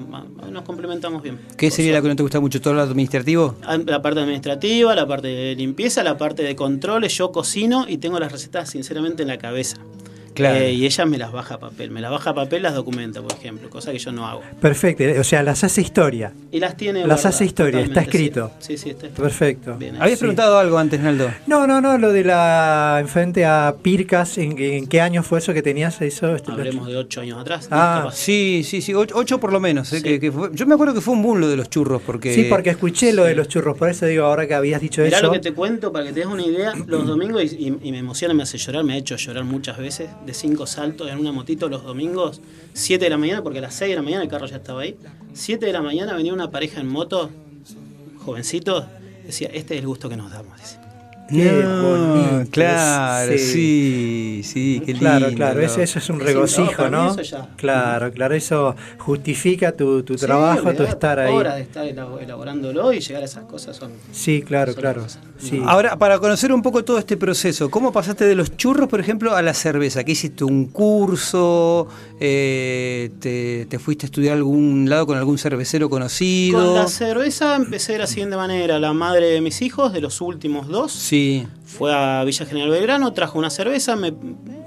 Nos 0.52 0.64
complementamos 0.64 1.24
bien. 1.24 1.40
¿Qué 1.58 1.72
sería 1.72 1.94
la 1.94 2.02
que 2.02 2.08
no 2.10 2.16
te 2.16 2.24
gusta 2.24 2.40
mucho? 2.40 2.60
¿Todo 2.62 2.74
lo 2.74 2.82
administrativo? 2.82 3.53
La 3.86 4.02
parte 4.02 4.20
administrativa, 4.20 4.96
la 4.96 5.08
parte 5.08 5.28
de 5.28 5.56
limpieza, 5.56 6.04
la 6.04 6.18
parte 6.18 6.44
de 6.44 6.56
controles. 6.56 7.18
Yo 7.18 7.32
cocino 7.32 7.86
y 7.88 7.98
tengo 7.98 8.20
las 8.20 8.32
recetas 8.32 8.70
sinceramente 8.70 9.22
en 9.24 9.30
la 9.30 9.38
cabeza. 9.38 9.78
Claro. 10.34 10.58
Eh, 10.60 10.72
y 10.74 10.86
ella 10.86 11.06
me 11.06 11.18
las 11.18 11.32
baja 11.32 11.56
a 11.56 11.60
papel. 11.60 11.92
Me 11.92 12.02
las 12.02 12.12
baja 12.12 12.32
a 12.32 12.34
papel, 12.36 12.64
las 12.64 12.74
documenta, 12.76 13.22
por 13.22 13.32
ejemplo, 13.34 13.70
cosa 13.70 13.92
que 13.92 14.00
yo 14.00 14.12
no 14.12 14.28
hago. 14.28 14.42
Perfecto, 14.62 15.04
o 15.20 15.24
sea, 15.24 15.44
las 15.44 15.64
hace 15.64 15.82
historia. 15.82 16.34
Y 16.52 16.60
las 16.60 16.76
tiene. 16.78 17.00
Las 17.00 17.08
guardadas, 17.08 17.26
hace 17.36 17.46
historia, 17.46 17.80
está 17.82 17.90
totalmente, 18.02 18.18
sí. 18.18 18.24
escrito. 18.24 18.52
Sí, 18.60 18.78
sí, 18.78 18.90
está 18.90 19.06
escrito. 19.08 19.22
Perfecto. 19.24 19.76
Bien, 19.78 19.96
Habías 20.02 20.20
sí. 20.20 20.24
preguntado 20.24 20.58
algo 20.58 20.78
antes, 20.78 21.00
Naldo. 21.00 21.30
No, 21.48 21.68
no, 21.68 21.82
no, 21.82 21.98
lo 21.98 22.12
de 22.12 22.24
la 22.24 22.98
enfrente 23.00 23.46
a 23.46 23.76
Pircas, 23.82 24.38
¿en, 24.38 24.58
en 24.60 24.88
qué 24.88 25.02
año 25.02 25.24
fue 25.24 25.40
eso 25.40 25.54
que 25.54 25.62
tenías 25.62 26.02
eso? 26.02 26.36
Este, 26.36 26.52
Hablemos 26.52 26.88
de 26.88 26.98
ocho 26.98 27.22
años 27.22 27.40
atrás. 27.40 27.68
Ah. 27.72 28.10
Sí, 28.14 28.64
sí, 28.66 28.82
sí, 28.82 28.94
ocho, 28.94 29.16
ocho 29.18 29.40
por 29.40 29.52
lo 29.52 29.60
menos. 29.60 29.92
¿eh? 29.94 29.98
Sí. 29.98 30.04
Que, 30.04 30.20
que 30.20 30.32
fue- 30.32 30.50
yo 30.54 30.66
me 30.66 30.74
acuerdo 30.76 30.94
que 30.94 31.02
fue 31.02 31.14
un 31.14 31.22
boom 31.24 31.40
lo 31.40 31.48
de 31.50 31.56
los 31.58 31.70
churros, 31.70 32.02
porque... 32.06 32.34
Sí, 32.34 32.46
porque 32.50 32.70
escuché 32.72 33.14
lo 33.14 33.24
de 33.26 33.36
los 33.36 33.48
churros, 33.48 33.78
por 33.78 33.90
eso 33.90 34.06
digo, 34.06 34.26
ahora 34.26 34.48
que 34.48 34.54
habías 34.54 34.82
dicho 34.82 35.02
Mirá 35.02 35.18
eso. 35.18 35.28
lo 35.28 35.34
que 35.34 35.40
te 35.40 35.54
cuento 35.54 35.92
para 35.92 36.06
que 36.06 36.14
te 36.14 36.20
des 36.22 36.28
una 36.28 36.44
idea. 36.46 36.74
Los 36.88 37.06
domingos, 37.08 37.44
y, 37.44 37.68
y- 37.68 37.78
y 37.88 37.92
me 37.92 38.00
emociona, 38.00 38.34
me 38.34 38.44
hace 38.44 38.58
llorar, 38.58 38.84
me 38.84 38.94
ha 38.94 38.98
hecho 38.98 39.16
llorar 39.16 39.44
muchas 39.44 39.78
veces. 39.78 40.10
De 40.26 40.34
cinco 40.34 40.66
saltos 40.66 41.10
en 41.10 41.20
una 41.20 41.32
motito 41.32 41.68
los 41.70 41.84
domingos, 41.84 42.42
7 42.74 43.04
de 43.04 43.10
la 43.10 43.18
mañana, 43.18 43.44
porque 43.44 43.60
a 43.60 43.64
las 43.64 43.74
6 43.76 43.90
de 43.90 43.96
la 43.96 44.02
mañana 44.02 44.24
el 44.24 44.30
carro 44.30 44.46
ya 44.46 44.58
estaba 44.58 44.82
ahí. 44.82 44.98
7 45.34 45.66
de 45.66 45.74
la 45.74 45.82
mañana 45.82 46.16
venía 46.16 46.34
una 46.34 46.50
pareja 46.50 46.80
en 46.80 46.88
moto, 46.88 47.30
jovencitos, 48.24 48.86
decía: 49.26 49.50
Este 49.54 49.76
es 49.76 49.82
el 49.82 49.88
gusto 49.88 50.10
que 50.10 50.16
nos 50.16 50.32
damos. 50.32 50.83
Qué 51.30 51.64
No, 51.64 51.82
bonito, 51.84 52.52
claro, 52.52 53.32
sí. 53.32 53.40
sí, 53.40 54.42
sí, 54.44 54.82
qué 54.86 54.94
Claro, 54.94 55.28
lindo, 55.28 55.36
claro, 55.38 55.62
eso, 55.62 55.82
eso 55.82 55.98
es 56.00 56.10
un 56.10 56.20
Sí, 56.20 56.26
regocijo, 56.26 56.90
no. 56.90 57.16
Claro, 57.56 58.12
claro, 58.12 58.36
eso 58.36 58.76
justifica 59.00 59.72
tu, 59.72 60.04
tu 60.04 60.18
Sí, 60.18 60.26
trabajo, 60.26 60.74
tu 60.74 60.84
estar 60.84 61.20
ahí. 61.20 61.34
Horas 61.34 61.56
de 61.56 61.62
estar 61.62 61.86
elabo- 61.86 62.20
elaborándolo 62.20 62.92
y 62.94 63.00
llegar 63.00 63.22
a 63.24 63.26
esas 63.26 63.46
cosas 63.46 63.78
son. 63.78 63.92
Sí, 64.12 64.42
claro, 64.46 64.74
Son 64.74 64.82
claro. 64.82 65.06
Sí. 65.40 65.62
Ahora, 65.66 65.98
para 65.98 66.20
conocer 66.20 66.52
un 66.52 66.62
poco 66.62 66.84
todo 66.84 67.00
este 67.00 67.16
proceso, 67.18 67.70
¿cómo 67.72 67.92
pasaste 67.92 68.26
de 68.26 68.36
los 68.36 68.56
churros, 68.58 68.88
por 68.90 69.00
ejemplo, 69.00 69.34
a 69.36 69.42
la 69.42 69.54
cerveza? 69.54 70.04
¿Qué 70.04 70.12
hiciste? 70.12 70.44
¿Un 70.44 70.66
curso? 70.66 71.88
Eh, 72.20 73.12
te, 73.20 73.66
te 73.70 73.80
fuiste 73.80 74.06
a 74.06 74.08
estudiar 74.08 74.34
a 74.34 74.38
algún 74.38 74.90
lado 74.90 75.06
con 75.08 75.18
algún 75.18 75.38
cervecero 75.38 75.90
conocido? 75.90 76.64
Con 76.64 76.76
la 76.76 76.88
cerveza 76.88 77.56
empecé 77.56 77.94
de 77.94 78.00
la 78.00 78.08
siguiente 78.08 78.36
manera. 78.36 78.78
La 78.80 78.94
madre 78.94 79.28
de 79.28 79.42
mis 79.42 79.62
hijos, 79.62 79.92
de 79.94 80.02
los 80.02 80.22
últimos 80.22 80.68
dos, 80.68 80.92
Sí. 80.92 81.13
Fue 81.66 81.94
a 81.94 82.24
Villa 82.24 82.46
General 82.46 82.70
Belgrano, 82.70 83.14
trajo 83.14 83.40
una 83.40 83.50
cerveza, 83.50 83.96
me 83.96 84.14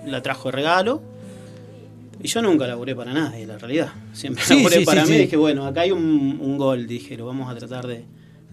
la 0.06 0.22
trajo 0.22 0.48
de 0.48 0.52
regalo. 0.52 1.02
Y 2.22 2.28
yo 2.28 2.42
nunca 2.42 2.66
laburé 2.66 2.96
para 2.96 3.12
nadie, 3.12 3.46
la 3.46 3.58
realidad. 3.58 3.92
Siempre 4.12 4.42
Sí, 4.42 4.56
laburé 4.56 4.78
sí, 4.78 4.84
para 4.84 5.04
sí, 5.04 5.12
mí. 5.12 5.18
Dije, 5.18 5.36
bueno, 5.36 5.66
acá 5.66 5.82
hay 5.82 5.92
un, 5.92 6.38
un 6.40 6.56
gol, 6.56 6.86
dije, 6.86 7.16
lo 7.16 7.26
vamos 7.26 7.50
a 7.50 7.54
tratar 7.56 7.86
de, 7.86 8.04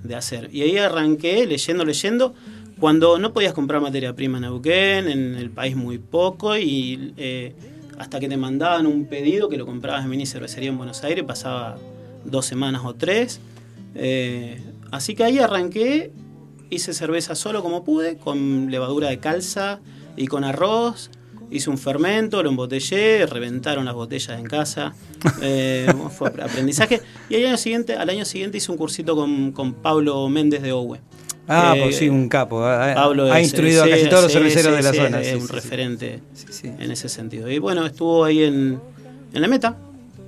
de 0.04 0.16
hacer. 0.16 0.50
Y 0.54 0.62
ahí 0.62 0.78
arranqué 0.78 1.45
leyendo, 1.45 1.86
leyendo. 1.86 2.34
Cuando 2.80 3.18
no 3.18 3.31
podías 3.34 3.54
comprar 3.54 3.81
materia 3.81 4.13
prima 4.13 4.38
en 4.38 4.44
Neuquén, 4.44 5.07
en 5.07 5.36
el 5.36 5.50
país 5.50 5.75
muy 5.75 5.98
poco, 5.98 6.57
y 6.57 7.13
eh, 7.18 7.54
hasta 7.98 8.19
que 8.19 8.28
te 8.28 8.36
mandaban 8.36 8.86
un 8.86 9.06
pedido 9.06 9.48
que 9.48 9.57
lo 9.57 9.66
comprabas 9.66 10.04
en 10.04 10.10
mini 10.10 10.25
cervecería 10.25 10.69
en 10.69 10.78
Buenos 10.78 11.04
Aires, 11.04 11.24
pasaba 11.24 11.78
dos 12.25 12.45
semanas 12.45 12.81
o 12.84 12.94
tres. 12.95 13.40
Eh, 13.95 14.60
así 14.92 15.16
que 15.16 15.24
ahí 15.24 15.40
arranqué, 15.40 16.12
hice 16.73 16.93
cerveza 16.93 17.35
solo 17.35 17.61
como 17.61 17.83
pude, 17.83 18.17
con 18.17 18.69
levadura 18.71 19.09
de 19.09 19.19
calza 19.19 19.79
y 20.17 20.27
con 20.27 20.43
arroz. 20.43 21.09
Hice 21.51 21.69
un 21.69 21.77
fermento, 21.77 22.41
lo 22.41 22.49
embotellé, 22.49 23.27
reventaron 23.27 23.85
las 23.85 23.93
botellas 23.93 24.37
en 24.39 24.45
casa. 24.45 24.93
Eh, 25.41 25.87
fue 26.17 26.27
aprendizaje. 26.29 27.01
Y 27.29 27.35
al 27.35 27.45
año 27.45 27.57
siguiente, 27.57 27.95
al 27.95 28.09
año 28.09 28.25
siguiente 28.25 28.57
hice 28.57 28.71
un 28.71 28.77
cursito 28.77 29.15
con, 29.15 29.53
con 29.53 29.73
Pablo 29.73 30.27
Méndez 30.27 30.61
de 30.61 30.73
Owe. 30.73 30.99
Ah, 31.47 31.73
Eh, 31.77 31.81
pues 31.81 31.97
sí, 31.97 32.09
un 32.09 32.27
capo. 32.27 32.61
Ha, 32.65 32.93
Pablo 32.93 33.31
ha 33.31 33.41
instruido 33.41 33.83
a 33.83 33.89
casi 33.89 34.09
todos 34.09 34.23
los 34.23 34.33
cerveceros 34.33 34.75
de 34.75 34.81
la 34.81 34.93
zona. 34.93 35.21
Es 35.21 35.41
un 35.41 35.47
referente 35.47 36.19
en 36.63 36.91
ese 36.91 37.07
sentido. 37.07 37.49
Y 37.49 37.59
bueno, 37.59 37.85
estuvo 37.85 38.23
ahí 38.25 38.43
en, 38.43 38.79
en 39.33 39.41
la 39.41 39.47
meta, 39.47 39.77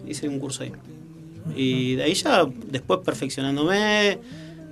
hice 0.08 0.30
un 0.30 0.40
curso 0.40 0.64
ahí. 0.64 0.72
Y 1.56 1.96
de 1.96 2.04
ahí 2.04 2.14
ya, 2.14 2.46
después 2.72 3.02
perfeccionándome, 3.04 4.18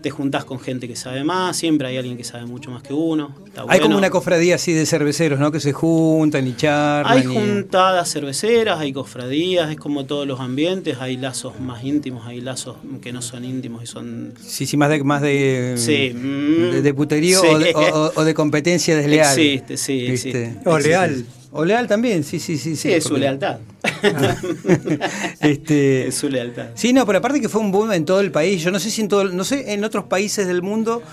te 0.03 0.11
juntás 0.11 0.45
con 0.45 0.59
gente 0.59 0.87
que 0.87 0.95
sabe 0.95 1.23
más, 1.23 1.57
siempre 1.57 1.87
hay 1.87 1.97
alguien 1.97 2.17
que 2.17 2.23
sabe 2.23 2.45
mucho 2.45 2.69
más 2.69 2.83
que 2.83 2.93
uno. 2.93 3.33
Está 3.47 3.61
Hay 3.61 3.65
bueno. 3.67 3.83
como 3.83 3.97
una 3.97 4.09
cofradía 4.11 4.55
así 4.55 4.73
de 4.73 4.85
cerveceros, 4.85 5.39
¿no? 5.39 5.51
Que 5.51 5.59
se 5.59 5.73
juntan 5.73 6.45
y 6.45 6.55
charlan. 6.55 7.17
Hay 7.17 7.23
y- 7.23 7.25
juntadas 7.25 8.11
cerveceras, 8.11 8.79
hay 8.79 8.93
cofradías, 8.93 9.71
es 9.71 9.77
como 9.77 10.05
todos 10.05 10.27
los 10.27 10.39
ambientes, 10.39 10.97
hay 10.99 11.17
lazos 11.17 11.59
más 11.59 11.83
íntimos, 11.83 12.27
hay 12.27 12.41
lazos 12.41 12.75
que 13.01 13.11
no 13.13 13.21
son 13.23 13.45
íntimos 13.45 13.81
y 13.81 13.87
son... 13.87 14.33
Sí, 14.39 14.65
sí, 14.67 14.77
más 14.77 14.89
de, 14.89 15.03
más 15.03 15.21
de, 15.21 15.73
Sí, 15.77 16.11
mm, 16.13 16.71
de, 16.71 16.81
de 16.81 16.93
puterío 16.93 17.39
sí. 17.41 17.47
o, 17.47 17.57
de, 17.59 17.73
o- 17.73 18.11
o 18.15 18.23
de 18.25 18.33
competencia 18.33 18.95
desleal. 18.97 19.39
Existe, 19.39 19.77
sí, 19.77 19.93
¿viste? 20.11 20.47
existe. 20.47 20.69
O 20.69 20.77
leal. 20.77 21.25
O 21.55 21.63
leal 21.63 21.87
también, 21.87 22.23
sí, 22.23 22.39
sí, 22.39 22.57
sí. 22.57 22.75
Sí, 22.75 22.91
es 22.91 23.03
su 23.03 23.15
lealtad. 23.15 23.59
este, 25.39 26.07
es 26.07 26.15
su 26.15 26.27
lealtad. 26.27 26.69
Sí, 26.73 26.93
no, 26.93 27.05
pero 27.05 27.19
aparte 27.19 27.39
que 27.39 27.47
fue 27.47 27.61
un 27.61 27.71
boom 27.71 27.91
en 27.93 28.05
todo 28.05 28.19
el 28.21 28.31
país. 28.31 28.63
Yo 28.63 28.71
no 28.71 28.79
sé 28.79 28.89
si 28.89 29.01
en 29.01 29.07
todo, 29.07 29.25
no 29.25 29.43
sé 29.43 29.73
en 29.73 29.83
otros 29.83 30.05
países 30.05 30.47
del 30.47 30.63
mundo 30.63 31.03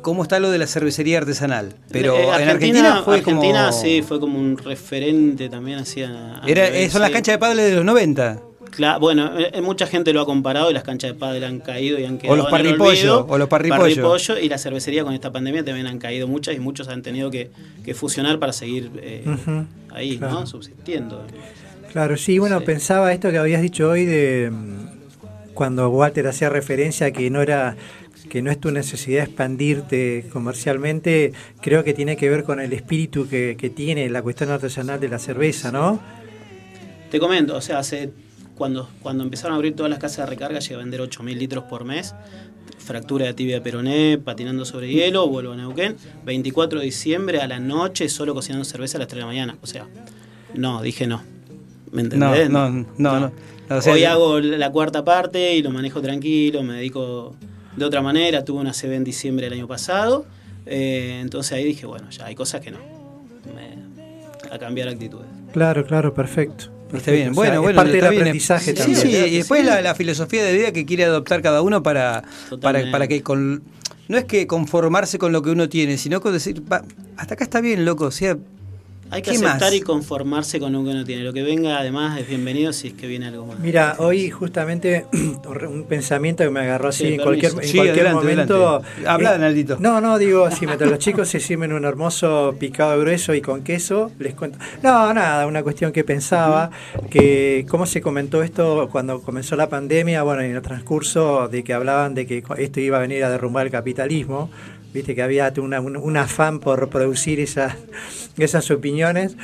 cómo 0.00 0.22
está 0.22 0.38
lo 0.38 0.50
de 0.50 0.58
la 0.58 0.66
cervecería 0.66 1.18
artesanal, 1.18 1.74
pero 1.90 2.14
Eh, 2.14 2.24
en 2.24 2.48
Argentina 2.48 3.02
fue 3.04 3.18
Argentina, 3.18 3.70
como 3.70 3.82
sí, 3.82 4.02
fue 4.02 4.20
como 4.20 4.38
un 4.38 4.56
referente 4.56 5.48
también 5.48 5.78
hacía. 5.78 6.40
Era, 6.46 6.68
eh, 6.68 6.88
son 6.90 7.02
las 7.02 7.10
canchas 7.10 7.34
de 7.34 7.38
pádel 7.38 7.56
de 7.56 7.74
los 7.74 7.84
90. 7.84 8.40
Cla- 8.76 8.98
bueno, 8.98 9.30
eh, 9.38 9.60
mucha 9.60 9.86
gente 9.86 10.12
lo 10.12 10.20
ha 10.22 10.26
comparado 10.26 10.70
y 10.70 10.74
las 10.74 10.82
canchas 10.82 11.12
de 11.12 11.18
pádel 11.18 11.44
han 11.44 11.60
caído 11.60 11.98
y 11.98 12.04
han 12.04 12.18
quedado 12.18 12.34
O 12.34 12.36
los 12.36 12.48
en 12.48 12.54
el 12.54 12.60
parripollo, 12.76 12.90
olvido. 13.20 13.26
o 13.28 13.38
los 13.38 13.48
parripollo. 13.48 13.80
Parripollo, 13.82 14.38
y 14.38 14.48
la 14.48 14.58
cervecería 14.58 15.04
con 15.04 15.14
esta 15.14 15.30
pandemia 15.30 15.64
también 15.64 15.86
han 15.86 15.98
caído 15.98 16.26
muchas 16.26 16.56
y 16.56 16.58
muchos 16.60 16.88
han 16.88 17.02
tenido 17.02 17.30
que, 17.30 17.50
que 17.84 17.94
fusionar 17.94 18.38
para 18.38 18.52
seguir 18.52 18.90
eh, 19.02 19.24
ahí, 19.92 20.18
claro. 20.18 20.40
¿no? 20.40 20.46
Subsistiendo. 20.46 21.24
Claro, 21.92 22.16
sí, 22.16 22.38
bueno, 22.40 22.58
Sí. 22.58 22.64
pensaba 22.66 23.12
esto 23.12 23.30
que 23.30 23.38
habías 23.38 23.62
dicho 23.62 23.88
hoy 23.88 24.04
de 24.04 24.50
mm, 24.50 25.54
cuando 25.54 25.88
Walter 25.90 26.26
hacía 26.26 26.48
referencia 26.48 27.06
a 27.06 27.10
que 27.12 27.30
no 27.30 27.40
era 27.42 27.76
que 28.28 28.42
no 28.42 28.50
es 28.50 28.58
tu 28.58 28.72
necesidad 28.72 29.22
expandirte 29.24 30.24
comercialmente, 30.32 31.32
creo 31.60 31.84
que 31.84 31.92
tiene 31.94 32.16
que 32.16 32.28
ver 32.28 32.42
con 32.42 32.58
el 32.58 32.72
espíritu 32.72 33.28
que, 33.28 33.54
que 33.56 33.70
tiene 33.70 34.08
la 34.10 34.22
cuestión 34.22 34.50
artesanal 34.50 34.98
de 34.98 35.08
la 35.08 35.18
cerveza, 35.20 35.70
¿no? 35.70 36.00
Te 37.10 37.20
comento, 37.20 37.54
o 37.54 37.60
sea, 37.60 37.78
hace 37.78 38.10
cuando, 38.54 38.88
cuando 39.02 39.24
empezaron 39.24 39.52
a 39.52 39.56
abrir 39.56 39.74
todas 39.74 39.90
las 39.90 39.98
casas 39.98 40.26
de 40.26 40.26
recarga, 40.26 40.58
llegué 40.60 40.74
a 40.74 40.78
vender 40.78 41.00
8.000 41.00 41.36
litros 41.36 41.64
por 41.64 41.84
mes. 41.84 42.14
Fractura 42.78 43.26
de 43.26 43.34
tibia 43.34 43.62
peroné, 43.62 44.18
patinando 44.22 44.64
sobre 44.64 44.88
hielo, 44.92 45.26
vuelvo 45.28 45.52
a 45.52 45.56
Neuquén. 45.56 45.96
24 46.24 46.78
de 46.80 46.84
diciembre 46.84 47.40
a 47.40 47.46
la 47.46 47.58
noche, 47.58 48.08
solo 48.08 48.34
cocinando 48.34 48.64
cerveza 48.64 48.98
a 48.98 49.00
las 49.00 49.08
3 49.08 49.16
de 49.16 49.20
la 49.22 49.26
mañana. 49.26 49.56
O 49.62 49.66
sea, 49.66 49.86
no, 50.54 50.82
dije 50.82 51.06
no. 51.06 51.22
¿Me 51.92 52.02
No, 52.02 52.34
entendés? 52.34 52.50
no, 52.50 52.68
no, 52.70 52.84
no. 53.20 53.32
O 53.70 53.80
sea, 53.80 53.92
Hoy 53.94 54.04
hago 54.04 54.40
la 54.40 54.70
cuarta 54.70 55.04
parte 55.04 55.56
y 55.56 55.62
lo 55.62 55.70
manejo 55.70 56.02
tranquilo, 56.02 56.62
me 56.62 56.74
dedico 56.74 57.34
de 57.76 57.84
otra 57.86 58.02
manera, 58.02 58.44
tuve 58.44 58.60
una 58.60 58.72
CB 58.72 58.92
en 58.96 59.04
diciembre 59.04 59.46
del 59.46 59.54
año 59.54 59.66
pasado, 59.66 60.26
eh, 60.66 61.18
entonces 61.22 61.52
ahí 61.54 61.64
dije, 61.64 61.86
bueno, 61.86 62.10
ya 62.10 62.26
hay 62.26 62.34
cosas 62.34 62.60
que 62.60 62.70
no, 62.70 62.78
me- 63.54 64.52
a 64.54 64.58
cambiar 64.58 64.88
actitudes. 64.88 65.26
Claro, 65.52 65.86
claro, 65.86 66.12
perfecto. 66.12 66.66
Está 66.98 67.10
bien, 67.12 67.30
O 67.30 67.34
sea, 67.34 67.42
bueno, 67.42 67.54
es 67.54 67.60
bueno, 67.60 67.76
parte 67.76 67.92
del 67.92 68.10
bien. 68.10 68.20
aprendizaje 68.22 68.64
Sí, 68.70 68.74
también. 68.74 69.00
sí, 69.00 69.08
Creo 69.10 69.26
y 69.26 69.36
después 69.38 69.60
sí. 69.60 69.66
la, 69.66 69.80
la 69.82 69.94
filosofía 69.94 70.44
de 70.44 70.52
vida 70.52 70.72
que 70.72 70.84
quiere 70.86 71.04
adoptar 71.04 71.42
cada 71.42 71.62
uno 71.62 71.82
para, 71.82 72.24
para, 72.60 72.90
para 72.90 73.08
que 73.08 73.22
con 73.22 73.62
no 74.08 74.18
es 74.18 74.24
que 74.24 74.46
conformarse 74.46 75.16
con 75.18 75.32
lo 75.32 75.40
que 75.42 75.50
uno 75.50 75.68
tiene, 75.68 75.96
sino 75.96 76.20
con 76.20 76.32
decir, 76.34 76.62
"Va, 76.70 76.82
hasta 77.16 77.34
acá 77.34 77.44
está 77.44 77.60
bien, 77.62 77.84
loco, 77.86 78.04
o 78.06 78.10
sea, 78.10 78.36
Hay 79.14 79.22
que 79.22 79.30
¿Qué 79.30 79.36
aceptar 79.36 79.60
más? 79.60 79.74
y 79.74 79.80
conformarse 79.80 80.58
con 80.60 80.72
lo 80.72 80.82
que 80.84 80.90
uno 80.90 81.04
tiene. 81.04 81.22
Lo 81.22 81.32
que 81.32 81.42
venga 81.42 81.78
además 81.78 82.18
es 82.20 82.26
bienvenido 82.28 82.72
si 82.72 82.88
es 82.88 82.94
que 82.94 83.06
viene 83.06 83.26
algo 83.26 83.46
más. 83.46 83.58
Mira, 83.60 83.96
hoy 83.98 84.30
justamente 84.30 85.06
un 85.12 85.84
pensamiento 85.88 86.42
que 86.44 86.50
me 86.50 86.60
agarró 86.60 86.88
así 86.88 87.04
Sí, 87.06 87.14
en 87.14 87.20
cualquier, 87.22 87.50
en 87.52 87.56
permiso. 87.56 87.72
Sí, 87.72 87.78
cualquier 87.78 88.06
adelante, 88.08 88.32
momento. 88.34 88.66
adelante. 88.76 89.08
Habla, 89.08 89.34
Eh, 89.34 89.38
Naldito. 89.38 89.76
No, 89.80 90.00
no, 90.00 90.18
digo, 90.18 90.50
si 90.50 90.66
mientras 90.66 90.90
los 90.90 90.98
chicos 90.98 91.28
se 91.28 91.40
sirven 91.40 91.72
un 91.72 91.84
hermoso 91.84 92.54
picado 92.58 92.98
grueso 93.00 93.34
y 93.34 93.40
con 93.40 93.62
queso, 93.62 94.10
les 94.18 94.34
cuento. 94.34 94.58
No, 94.82 95.12
nada, 95.14 95.46
una 95.46 95.62
cuestión 95.62 95.92
que 95.92 96.04
pensaba, 96.04 96.70
que 97.10 97.66
cómo 97.68 97.86
se 97.86 98.00
comentó 98.00 98.42
esto 98.42 98.88
cuando 98.90 99.20
comenzó 99.22 99.56
la 99.56 99.68
pandemia, 99.68 100.22
bueno, 100.22 100.42
en 100.42 100.54
el 100.54 100.62
transcurso 100.62 101.48
de 101.48 101.62
que 101.64 101.72
hablaban 101.72 102.14
de 102.14 102.26
que 102.26 102.42
esto 102.58 102.80
iba 102.80 102.96
a 102.98 103.00
venir 103.00 103.22
a 103.24 103.30
derrumbar 103.30 103.66
el 103.66 103.72
capitalismo. 103.72 104.50
Viste 104.94 105.14
que 105.16 105.22
había 105.22 105.52
una- 105.58 105.80
un, 105.80 105.96
un 105.96 106.16
afán 106.16 106.60
por 106.60 106.88
producir 106.88 107.40
esas, 107.40 107.74
esas 108.38 108.70
opiniones. 108.70 109.36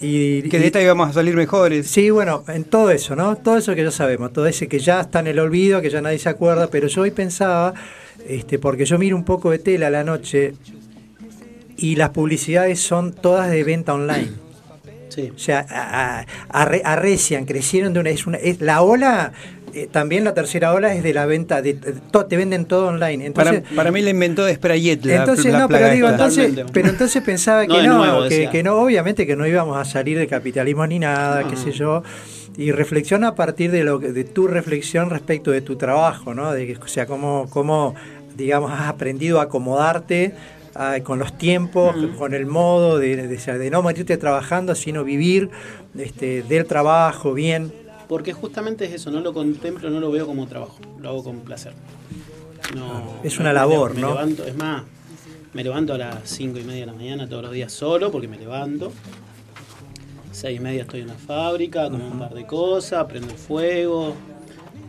Y, 0.00 0.42
que 0.48 0.58
de 0.58 0.66
esta 0.66 0.82
íbamos 0.82 1.10
a 1.10 1.12
salir 1.12 1.36
mejores. 1.36 1.86
Sí, 1.86 2.08
bueno, 2.10 2.42
en 2.48 2.64
todo 2.64 2.90
eso, 2.90 3.14
¿no? 3.14 3.36
Todo 3.36 3.58
eso 3.58 3.74
que 3.74 3.84
ya 3.84 3.90
sabemos, 3.90 4.32
todo 4.32 4.46
ese 4.46 4.66
que 4.66 4.78
ya 4.78 5.02
está 5.02 5.20
en 5.20 5.26
el 5.28 5.38
olvido, 5.38 5.82
que 5.82 5.90
ya 5.90 6.00
nadie 6.00 6.18
se 6.18 6.30
acuerda, 6.30 6.68
pero 6.70 6.88
yo 6.88 7.02
hoy 7.02 7.10
pensaba, 7.10 7.74
este, 8.26 8.58
porque 8.58 8.86
yo 8.86 8.98
miro 8.98 9.14
un 9.14 9.24
poco 9.24 9.50
de 9.50 9.58
tela 9.58 9.88
a 9.88 9.90
la 9.90 10.04
noche 10.04 10.54
y 11.76 11.96
las 11.96 12.10
publicidades 12.10 12.80
son 12.80 13.12
todas 13.12 13.50
de 13.50 13.62
venta 13.62 13.92
online. 13.94 14.30
Sí. 15.14 15.32
O 15.34 15.38
sea, 15.38 15.64
a- 15.68 16.20
a- 16.20 16.64
arre- 16.64 16.82
arrecian, 16.84 17.44
crecieron 17.44 17.92
de 17.92 18.00
una, 18.00 18.10
es 18.10 18.26
una 18.26 18.38
es, 18.38 18.60
la 18.60 18.82
ola, 18.82 19.32
eh, 19.72 19.88
también 19.90 20.24
la 20.24 20.34
tercera 20.34 20.72
ola 20.72 20.94
es 20.94 21.02
de 21.02 21.12
la 21.14 21.26
venta, 21.26 21.60
de, 21.62 21.74
de- 21.74 21.92
to- 22.10 22.26
te 22.26 22.36
venden 22.36 22.64
todo 22.66 22.88
online. 22.88 23.30
Para, 23.32 23.50
Entonces, 23.50 23.76
para 23.76 23.90
mí 23.90 24.00
la 24.02 24.10
inventó 24.10 24.48
Sprayet 24.48 25.04
la, 25.04 25.16
entonces 25.16 25.52
la 25.52 25.58
no, 25.60 25.68
pero 25.68 25.88
digo, 25.90 26.08
entonces, 26.08 26.52
pero 26.72 26.88
entonces 26.88 27.22
pensaba 27.22 27.66
que 27.66 27.82
no, 27.82 27.98
nuevo, 27.98 28.28
que, 28.50 28.62
no, 28.62 28.74
obviamente 28.76 29.26
que 29.26 29.36
no 29.36 29.46
íbamos 29.46 29.76
a 29.76 29.84
salir 29.84 30.18
del 30.18 30.28
capitalismo 30.28 30.86
ni 30.86 30.98
nada, 30.98 31.46
qué 31.48 31.56
sé 31.56 31.72
yo. 31.72 32.02
Y 32.56 32.70
reflexiona 32.70 33.28
a 33.28 33.34
partir 33.34 33.72
de 33.72 33.82
lo 33.82 33.98
que- 33.98 34.12
de 34.12 34.22
tu 34.22 34.46
reflexión 34.46 35.10
respecto 35.10 35.50
de 35.50 35.60
tu 35.60 35.74
trabajo, 35.74 36.34
¿no? 36.34 36.52
De 36.52 36.76
o 36.80 36.86
sea, 36.86 37.06
cómo, 37.06 37.48
cómo 37.50 37.96
digamos, 38.36 38.70
has 38.72 38.88
aprendido 38.88 39.40
a 39.40 39.44
acomodarte 39.44 40.34
ah, 40.74 40.96
con 41.02 41.18
los 41.18 41.36
tiempos, 41.38 41.94
con 42.18 42.34
el 42.34 42.46
modo 42.46 42.98
de, 42.98 43.16
de, 43.28 43.58
de 43.58 43.70
no 43.70 43.82
morirte 43.82 44.16
trabajando, 44.16 44.74
sino 44.74 45.04
vivir 45.04 45.50
este, 45.98 46.42
del 46.42 46.66
trabajo 46.66 47.32
bien. 47.34 47.72
Porque 48.08 48.32
justamente 48.32 48.84
es 48.84 48.92
eso, 48.92 49.10
no 49.10 49.20
lo 49.20 49.32
contemplo, 49.32 49.88
no 49.90 49.98
lo 50.00 50.10
veo 50.10 50.26
como 50.26 50.46
trabajo, 50.46 50.78
lo 51.00 51.08
hago 51.08 51.24
con 51.24 51.40
placer. 51.40 51.72
No, 52.76 53.14
Es 53.22 53.38
una 53.38 53.50
me- 53.50 53.54
labor, 53.54 53.94
me 53.94 54.00
¿no? 54.02 54.08
levanto- 54.10 54.44
es 54.44 54.56
más, 54.56 54.82
me 55.52 55.62
levanto 55.62 55.94
a 55.94 55.98
las 55.98 56.16
5 56.28 56.58
y 56.58 56.64
media 56.64 56.80
de 56.80 56.86
la 56.86 56.92
mañana 56.94 57.28
todos 57.28 57.42
los 57.44 57.52
días 57.52 57.72
solo, 57.72 58.10
porque 58.10 58.28
me 58.28 58.38
levanto. 58.38 58.92
Seis 60.32 60.58
y 60.58 60.60
media 60.62 60.82
estoy 60.82 61.02
en 61.02 61.06
la 61.08 61.14
fábrica, 61.14 61.88
como 61.88 62.08
un 62.08 62.18
par 62.18 62.34
de 62.34 62.44
cosas, 62.44 63.04
prendo 63.06 63.30
el 63.30 63.38
fuego, 63.38 64.14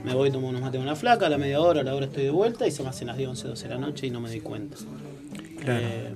me 0.04 0.14
voy, 0.16 0.32
tomo 0.32 0.50
unos 0.50 0.60
mates 0.62 0.80
con 0.80 0.88
una 0.88 0.96
flaca, 0.96 1.28
a 1.28 1.30
la 1.30 1.38
media 1.38 1.62
hora, 1.62 1.82
a 1.82 1.84
la 1.84 1.94
hora 1.94 2.08
estoy 2.08 2.24
de 2.24 2.32
vuelta 2.32 2.66
y 2.68 2.72
se 2.72 2.82
me 2.82 2.90
hacen 2.90 3.08
las 3.08 3.18
10, 3.18 3.30
11, 3.30 3.48
12 3.50 3.68
de 3.68 3.74
la 3.76 3.80
noche 3.80 4.08
y 4.08 4.10
no 4.10 4.20
me 4.20 4.30
doy 4.30 4.42
cuenta. 4.42 4.76
Claro. 5.66 5.80
Eh, 5.86 6.14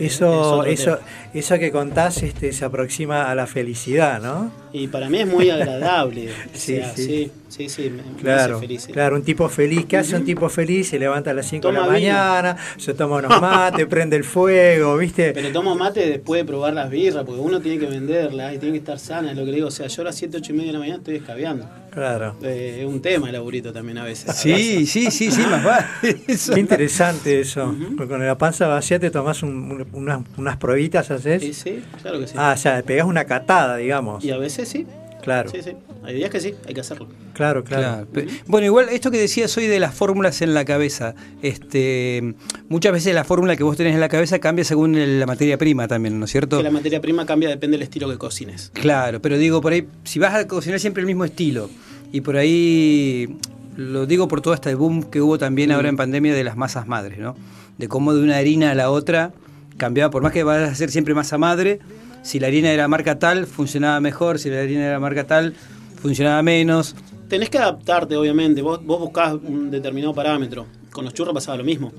es 0.00 0.14
Eso, 0.14 0.64
eso, 0.64 0.98
eso 1.34 1.58
que 1.58 1.70
contás 1.70 2.22
este, 2.22 2.54
se 2.54 2.64
aproxima 2.64 3.30
a 3.30 3.34
la 3.34 3.46
felicidad, 3.46 4.18
¿no? 4.22 4.50
Y 4.72 4.88
para 4.88 5.10
mí 5.10 5.18
es 5.20 5.26
muy 5.26 5.50
agradable. 5.50 6.30
o 6.54 6.56
Sí, 6.56 6.76
sea, 6.76 6.94
sí. 6.96 7.04
sí, 7.04 7.30
sí, 7.48 7.68
sí, 7.68 7.90
me, 7.90 8.02
me 8.02 8.18
Claro, 8.22 8.56
hace 8.56 8.66
feliz. 8.66 8.86
claro, 8.90 9.16
un 9.16 9.22
tipo 9.22 9.46
feliz. 9.50 9.84
¿Qué 9.84 9.98
hace 9.98 10.16
un 10.16 10.24
tipo 10.24 10.48
feliz? 10.48 10.88
Se 10.88 10.98
levanta 10.98 11.32
a 11.32 11.34
las 11.34 11.46
5 11.46 11.66
de 11.68 11.74
la 11.74 11.80
vino. 11.80 11.92
mañana, 11.92 12.56
se 12.78 12.94
toma 12.94 13.16
unos 13.16 13.38
mates, 13.42 13.84
prende 13.90 14.16
el 14.16 14.24
fuego, 14.24 14.96
¿viste? 14.96 15.32
Pero 15.34 15.52
tomo 15.52 15.74
mate 15.74 16.08
después 16.08 16.40
de 16.40 16.46
probar 16.46 16.72
las 16.72 16.88
birras, 16.88 17.22
porque 17.24 17.42
uno 17.42 17.60
tiene 17.60 17.78
que 17.78 17.86
venderlas 17.86 18.54
y 18.54 18.58
tiene 18.58 18.72
que 18.72 18.78
estar 18.78 18.98
sana, 18.98 19.32
es 19.32 19.36
lo 19.36 19.44
que 19.44 19.50
le 19.50 19.56
digo. 19.56 19.68
O 19.68 19.70
sea, 19.70 19.86
yo 19.86 20.00
a 20.00 20.06
las 20.06 20.16
7, 20.16 20.38
8 20.38 20.50
y 20.50 20.56
media 20.56 20.68
de 20.68 20.72
la 20.72 20.78
mañana 20.78 20.98
estoy 20.98 21.16
escabeando. 21.16 21.68
Claro. 21.94 22.34
Eh, 22.42 22.78
es 22.80 22.86
un 22.86 23.00
tema 23.00 23.28
el 23.28 23.34
laburito 23.34 23.72
también 23.72 23.98
a 23.98 24.04
veces. 24.04 24.34
Sí, 24.36 24.84
sí, 24.86 25.10
sí, 25.10 25.30
sí, 25.30 25.42
más 25.42 25.62
vale. 25.64 25.86
Qué 26.54 26.60
interesante 26.60 27.40
eso. 27.40 27.74
Con 27.96 28.24
la 28.26 28.36
panza 28.36 28.66
vacía 28.66 28.98
te 28.98 29.10
tomás 29.10 29.42
un- 29.42 29.70
un- 29.70 29.86
unas, 29.92 30.20
unas 30.36 30.56
pruebitas, 30.56 31.10
¿haces? 31.10 31.42
Sí, 31.42 31.54
sí, 31.54 31.82
claro 32.02 32.18
que 32.20 32.26
sí. 32.26 32.34
Ah, 32.36 32.52
o 32.54 32.58
sea, 32.58 32.82
pegás 32.82 33.06
una 33.06 33.24
catada, 33.24 33.76
digamos. 33.76 34.24
Y 34.24 34.30
a 34.32 34.38
veces 34.38 34.68
sí. 34.68 34.86
Claro, 35.24 35.50
Sí, 35.50 35.58
sí. 35.62 35.70
Hay 36.04 36.14
días 36.14 36.28
que 36.30 36.38
sí, 36.38 36.54
hay 36.68 36.74
que 36.74 36.80
hacerlo. 36.80 37.08
claro, 37.32 37.64
Claro. 37.64 38.06
Bueno, 38.46 38.66
igual 38.66 38.88
esto 38.90 39.10
que 39.10 39.18
decías 39.18 39.56
hoy 39.56 39.66
de 39.66 39.80
las 39.80 39.94
fórmulas 39.94 40.42
en 40.42 40.52
la 40.54 40.64
cabeza, 40.66 41.14
este, 41.42 42.34
muchas 42.68 42.92
veces 42.92 43.14
la 43.14 43.24
fórmula 43.24 43.56
que 43.56 43.62
vos 43.64 43.76
tenés 43.76 43.94
en 43.94 44.00
la 44.00 44.08
cabeza 44.08 44.38
cambia 44.38 44.64
según 44.64 44.94
el- 44.96 45.18
la 45.20 45.26
materia 45.26 45.56
prima 45.56 45.88
también, 45.88 46.18
¿no 46.18 46.26
es 46.26 46.30
cierto? 46.30 46.58
Que 46.58 46.62
la 46.62 46.70
materia 46.70 47.00
prima 47.00 47.24
cambia, 47.26 47.48
depende 47.48 47.76
del 47.78 47.82
estilo 47.84 48.10
que 48.10 48.18
cocines. 48.18 48.70
Claro, 48.74 49.20
pero 49.22 49.38
digo, 49.38 49.60
por 49.60 49.72
ahí, 49.72 49.86
si 50.04 50.18
vas 50.18 50.34
a 50.34 50.46
cocinar 50.46 50.78
siempre 50.80 51.00
el 51.00 51.06
mismo 51.06 51.24
estilo, 51.24 51.70
y 52.12 52.20
por 52.20 52.36
ahí, 52.36 53.36
lo 53.76 54.06
digo 54.06 54.28
por 54.28 54.40
todo 54.40 54.54
este 54.54 54.74
boom 54.74 55.04
que 55.04 55.20
hubo 55.20 55.38
también 55.38 55.72
ahora 55.72 55.88
en 55.88 55.96
pandemia 55.96 56.34
de 56.34 56.44
las 56.44 56.56
masas 56.56 56.86
madres, 56.86 57.18
¿no? 57.18 57.34
De 57.78 57.88
cómo 57.88 58.14
de 58.14 58.22
una 58.22 58.36
harina 58.36 58.70
a 58.70 58.74
la 58.74 58.90
otra 58.90 59.32
cambiaba, 59.78 60.10
por 60.10 60.22
más 60.22 60.32
que 60.32 60.44
vas 60.44 60.68
a 60.68 60.72
hacer 60.72 60.90
siempre 60.90 61.14
masa 61.14 61.38
madre, 61.38 61.80
si 62.24 62.40
la 62.40 62.48
harina 62.48 62.72
era 62.72 62.88
marca 62.88 63.18
tal, 63.20 63.46
funcionaba 63.46 64.00
mejor, 64.00 64.40
si 64.40 64.50
la 64.50 64.60
harina 64.60 64.84
era 64.86 64.98
marca 64.98 65.24
tal, 65.24 65.54
funcionaba 66.00 66.42
menos. 66.42 66.96
Tenés 67.28 67.48
que 67.50 67.58
adaptarte, 67.58 68.16
obviamente. 68.16 68.60
Vos, 68.62 68.84
vos 68.84 68.98
buscás 68.98 69.34
un 69.34 69.70
determinado 69.70 70.12
parámetro. 70.14 70.66
Con 70.90 71.04
los 71.04 71.14
churros 71.14 71.32
pasaba 71.34 71.56
lo 71.58 71.64
mismo. 71.64 71.92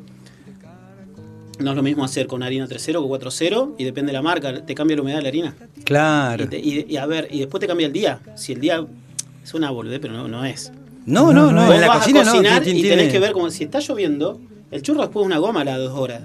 No 1.60 1.72
es 1.72 1.78
lo 1.78 1.84
mismo 1.84 2.04
hacer 2.04 2.28
con 2.28 2.44
harina 2.44 2.68
3.0 2.68 2.86
que 2.86 3.26
4.0 3.26 3.76
y 3.78 3.86
depende 3.86 4.12
de 4.12 4.14
la 4.18 4.22
marca, 4.22 4.66
te 4.66 4.76
cambia 4.76 4.98
la 4.98 5.02
humedad 5.04 5.18
de 5.18 5.24
la 5.24 5.30
harina. 5.30 5.56
Claro. 5.86 6.44
Y, 6.44 6.48
te- 6.48 6.60
y- 6.60 6.86
y 6.90 6.98
a 6.98 7.06
ver, 7.06 7.30
y 7.32 7.40
después 7.40 7.62
te 7.62 7.68
cambia 7.68 7.88
el 7.88 7.94
día. 7.94 8.20
Si 8.36 8.52
el 8.52 8.60
día 8.60 8.86
es 9.44 9.54
una 9.54 9.72
boludez, 9.72 10.00
pero 10.02 10.14
no, 10.14 10.28
no 10.28 10.44
es. 10.44 10.72
No, 11.06 11.32
no, 11.32 11.34
No, 11.34 11.52
no, 11.52 11.52
no, 11.54 11.62
en 11.64 11.68
Vos 11.70 11.80
la 11.80 11.88
vas 11.88 11.98
cocina 12.00 12.22
a 12.22 12.24
no. 12.26 12.32
cocinar 12.32 12.64
ti- 12.64 12.72
y 12.72 12.82
tenés 12.84 13.12
que 13.12 13.20
ver 13.20 13.32
como 13.32 13.50
si 13.52 13.64
está 13.64 13.80
lloviendo, 13.80 14.42
el 14.72 14.82
churro 14.82 15.02
después 15.02 15.24
es 15.24 15.28
una 15.28 15.38
goma 15.38 15.62
a 15.62 15.66
las 15.66 15.78
dos 15.78 15.98
horas. 15.98 16.22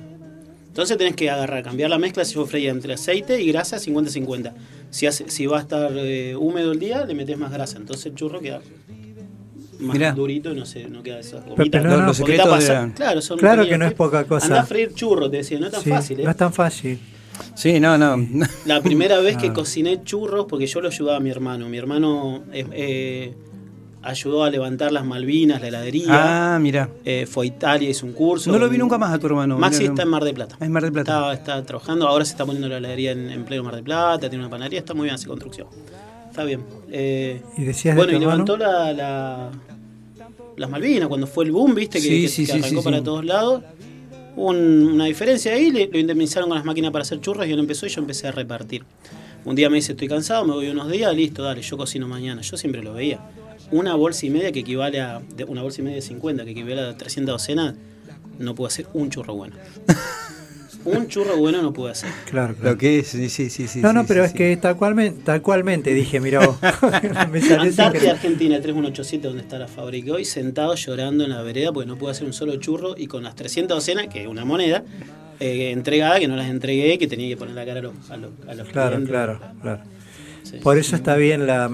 Entonces 0.80 0.96
tenés 0.96 1.14
que 1.14 1.28
agarrar, 1.28 1.62
cambiar 1.62 1.90
la 1.90 1.98
mezcla 1.98 2.24
si 2.24 2.36
yo 2.36 2.46
freía 2.46 2.70
entre 2.70 2.94
aceite 2.94 3.38
y 3.42 3.52
grasa 3.52 3.76
50-50. 3.76 4.54
Si, 4.88 5.06
hace- 5.06 5.28
si 5.28 5.44
va 5.44 5.58
a 5.58 5.60
estar 5.60 5.92
eh, 5.94 6.34
húmedo 6.34 6.72
el 6.72 6.78
día, 6.78 7.04
le 7.04 7.12
metes 7.12 7.36
más 7.36 7.52
grasa. 7.52 7.76
Entonces 7.76 8.06
el 8.06 8.14
churro 8.14 8.40
queda 8.40 8.62
más 9.78 9.94
Mirá. 9.94 10.12
durito 10.12 10.50
y 10.52 10.54
no, 10.56 10.64
se, 10.64 10.88
no 10.88 11.02
queda 11.02 11.18
esas 11.20 11.42
pero 11.42 11.54
gomitas. 11.56 11.84
no, 11.84 11.98
no, 11.98 12.06
los 12.06 12.16
secretos 12.16 12.66
de 12.66 12.92
Claro, 12.94 13.20
son 13.20 13.38
Claro 13.38 13.68
que 13.68 13.76
no 13.76 13.84
es 13.84 13.92
poca 13.92 14.24
cosa. 14.24 14.46
Andá 14.46 14.60
a 14.62 14.64
freír 14.64 14.94
churro, 14.94 15.30
te 15.30 15.36
decía, 15.36 15.60
no 15.60 15.66
es 15.66 15.72
tan 15.72 15.82
Sí, 15.82 15.90
fácil. 15.90 16.20
¿eh? 16.20 16.24
No 16.24 16.30
es 16.30 16.36
tan 16.38 16.52
fácil. 16.54 16.98
Sí, 17.54 17.78
no, 17.78 17.98
no. 17.98 18.16
La 18.64 18.80
primera 18.80 19.18
vez 19.20 19.36
que 19.36 19.46
Ah. 19.50 19.52
cociné 19.52 20.02
churros, 20.02 20.46
porque 20.48 20.66
yo 20.66 20.80
lo 20.80 20.88
ayudaba 20.88 21.18
a 21.18 21.20
mi 21.20 21.28
hermano. 21.28 21.68
Mi 21.68 21.76
hermano 21.76 22.42
eh, 22.54 22.64
eh, 22.72 23.34
ayudó 24.02 24.44
a 24.44 24.50
levantar 24.50 24.92
las 24.92 25.04
Malvinas, 25.04 25.60
la 25.60 25.68
heladería. 25.68 26.54
Ah, 26.54 26.58
mira. 26.58 26.88
Eh, 27.04 27.26
fue 27.30 27.44
a 27.44 27.48
Italia, 27.48 27.88
hizo 27.90 28.06
un 28.06 28.12
curso. 28.12 28.50
No 28.50 28.58
lo 28.58 28.68
vi 28.68 28.78
nunca 28.78 28.96
más 28.98 29.12
a 29.12 29.18
tu 29.18 29.26
hermano. 29.26 29.58
Maxi 29.58 29.84
está 29.84 30.02
en 30.02 30.08
Mar 30.08 30.24
de 30.24 30.32
Plata. 30.32 30.56
En 30.60 30.72
Mar 30.72 30.82
del 30.82 30.92
Plata. 30.92 31.32
Está, 31.32 31.54
está 31.54 31.66
trabajando, 31.66 32.08
ahora 32.08 32.24
se 32.24 32.32
está 32.32 32.44
poniendo 32.46 32.68
la 32.68 32.78
heladería 32.78 33.12
en, 33.12 33.30
en 33.30 33.44
pleno 33.44 33.62
Mar 33.64 33.76
de 33.76 33.82
Plata, 33.82 34.28
tiene 34.28 34.38
una 34.44 34.50
panadería, 34.50 34.78
está 34.80 34.94
muy 34.94 35.04
bien, 35.04 35.14
hace 35.14 35.26
construcción. 35.26 35.66
Está 36.28 36.44
bien. 36.44 36.62
Eh, 36.90 37.42
¿Y 37.58 37.64
decías 37.64 37.96
bueno, 37.96 38.12
de 38.12 38.16
y 38.18 38.20
levantó 38.20 38.56
la, 38.56 38.92
la- 38.92 39.50
las 40.56 40.70
Malvinas 40.70 41.08
cuando 41.08 41.26
fue 41.26 41.44
el 41.44 41.52
boom, 41.52 41.74
viste, 41.74 41.98
que, 42.00 42.04
Sí, 42.08 42.22
que- 42.22 42.28
sí, 42.28 42.46
que 42.46 42.52
sí, 42.52 42.58
arrancó 42.58 42.80
sí, 42.80 42.84
para 42.84 43.02
todos 43.02 43.24
lados. 43.24 43.62
Hubo 44.36 44.50
un- 44.50 44.92
una 44.94 45.06
diferencia 45.06 45.52
ahí, 45.52 45.70
le- 45.70 45.88
lo 45.92 45.98
indemnizaron 45.98 46.48
con 46.48 46.56
las 46.56 46.64
máquinas 46.64 46.90
para 46.92 47.02
hacer 47.02 47.20
churros 47.20 47.46
y 47.46 47.52
él 47.52 47.58
empezó 47.58 47.86
y 47.86 47.88
yo 47.88 48.00
empecé 48.00 48.28
a 48.28 48.32
repartir. 48.32 48.84
Un 49.44 49.56
día 49.56 49.70
me 49.70 49.76
dice, 49.76 49.92
estoy 49.92 50.06
cansado, 50.06 50.44
me 50.44 50.52
voy 50.52 50.68
unos 50.68 50.90
días, 50.90 51.14
listo, 51.14 51.42
dale, 51.42 51.62
yo 51.62 51.76
cocino 51.78 52.06
mañana. 52.06 52.42
Yo 52.42 52.56
siempre 52.58 52.82
lo 52.82 52.92
veía. 52.94 53.18
Una 53.72 53.94
bolsa 53.94 54.26
y 54.26 54.30
media 54.30 54.50
que 54.52 54.60
equivale 54.60 55.00
a, 55.00 55.20
una 55.48 55.62
bolsa 55.62 55.80
y 55.80 55.84
media 55.84 55.96
de 55.96 56.02
50, 56.02 56.44
que 56.44 56.50
equivale 56.50 56.80
a 56.80 56.96
300 56.96 57.32
docenas, 57.34 57.74
no 58.38 58.54
puedo 58.54 58.66
hacer 58.68 58.86
un 58.94 59.10
churro 59.10 59.34
bueno. 59.34 59.54
un 60.84 61.08
churro 61.08 61.36
bueno 61.36 61.60
no 61.62 61.72
puedo 61.72 61.90
hacer. 61.90 62.10
Claro, 62.30 62.54
claro. 62.54 62.70
Lo 62.72 62.78
que 62.78 63.00
es, 63.00 63.08
sí, 63.08 63.28
sí, 63.28 63.50
sí. 63.50 63.68
sí, 63.68 63.80
No, 63.80 63.92
no, 63.92 64.00
sí, 64.02 64.06
pero 64.08 64.22
sí, 64.22 64.26
es 64.26 64.32
sí. 64.32 64.38
que 64.38 64.56
tal, 64.56 64.76
cualmente, 64.76 65.22
tal 65.24 65.42
cualmente 65.42 65.92
dije, 65.92 66.20
mira 66.20 66.44
vos. 66.46 66.56
Me 67.30 67.40
salió 67.40 67.70
sin 67.70 67.80
Antártida. 67.82 68.12
Argentina, 68.12 68.56
3187, 68.60 69.26
donde 69.28 69.42
está 69.42 69.58
la 69.58 69.68
fábrica 69.68 70.12
hoy, 70.12 70.24
sentado 70.24 70.74
llorando 70.74 71.24
en 71.24 71.30
la 71.30 71.42
vereda 71.42 71.70
porque 71.72 71.86
no 71.86 71.96
puedo 71.98 72.10
hacer 72.10 72.26
un 72.26 72.32
solo 72.32 72.56
churro 72.56 72.94
y 72.96 73.06
con 73.06 73.22
las 73.22 73.34
300 73.36 73.76
docenas, 73.76 74.06
que 74.08 74.22
es 74.22 74.26
una 74.26 74.44
moneda, 74.44 74.82
eh, 75.38 75.70
entregada, 75.70 76.18
que 76.18 76.28
no 76.28 76.36
las 76.36 76.48
entregué, 76.48 76.98
que 76.98 77.06
tenía 77.06 77.28
que 77.28 77.36
poner 77.36 77.54
la 77.54 77.64
cara 77.66 77.80
a 77.80 77.82
los, 77.82 78.10
a 78.10 78.16
los, 78.16 78.30
a 78.48 78.54
los 78.54 78.68
Claro, 78.68 78.90
clientes. 78.96 79.10
claro, 79.10 79.40
claro. 79.62 79.82
Sí. 80.50 80.56
Por 80.58 80.78
eso 80.78 80.96
está 80.96 81.14
bien 81.16 81.46
la 81.46 81.70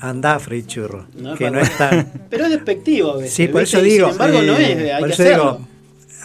andafre 0.00 0.58
y 0.58 0.62
churro, 0.66 1.06
No 1.16 1.34
que 1.34 1.50
no 1.50 1.60
es 1.60 1.76
tan... 1.78 2.12
Pero 2.30 2.44
es 2.44 2.50
despectivo 2.50 3.12
a 3.12 3.16
veces. 3.16 3.32
Sí, 3.32 3.48
por 3.48 3.62
¿viste? 3.62 3.78
eso 3.78 3.86
Y 3.86 3.90
digo. 3.90 4.06
Sin 4.06 4.12
embargo, 4.12 4.42
no 4.42 4.56
eh, 4.58 4.72
es, 4.72 4.78
de- 4.78 4.92
hay 4.92 5.00
por 5.00 5.08
que 5.08 5.14
eso 5.14 5.22
hacerlo. 5.22 5.44
digo, 5.58 5.68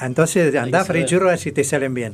entonces 0.01 0.55
andafre 0.55 0.99
y 1.01 1.05
churro 1.05 1.29
así 1.29 1.51
te 1.51 1.63
salen 1.63 1.93
bien. 1.93 2.13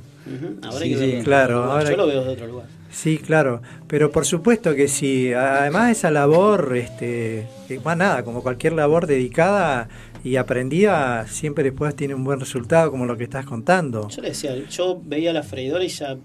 Ahora 0.62 0.80
Sí, 0.86 0.92
que 0.94 0.98
sí. 0.98 1.24
Claro, 1.24 1.64
ahora- 1.64 1.90
Yo 1.90 1.98
lo 1.98 2.08
veo 2.08 2.24
de 2.24 2.30
otro 2.30 2.48
lugar. 2.48 2.68
Sí, 2.92 3.18
claro, 3.18 3.62
pero 3.88 4.12
por 4.12 4.24
supuesto 4.26 4.76
que 4.76 4.88
sí. 4.88 5.34
Además 5.34 5.92
esa 5.98 6.12
labor, 6.12 6.78
este, 6.78 7.48
que 7.68 7.80
más 7.80 7.98
nada, 7.98 8.24
como 8.24 8.44
cualquier 8.44 8.74
labor 8.74 9.08
dedicada 9.08 9.90
y 10.24 10.36
aprendida, 10.36 11.26
siempre 11.28 11.64
después 11.64 11.96
tiene 11.96 12.14
un 12.14 12.24
buen 12.24 12.40
resultado, 12.40 12.92
como 12.92 13.08
lo 13.08 13.18
que 13.18 13.24
estás 13.24 13.46
contando. 13.48 14.08
Yo 14.10 14.22
le 14.22 14.30
decía, 14.30 14.56
yo 14.70 15.02
veía 15.04 15.34
la 15.34 15.42
freidora 15.42 15.84
y 15.84 15.88
ya, 15.88 16.16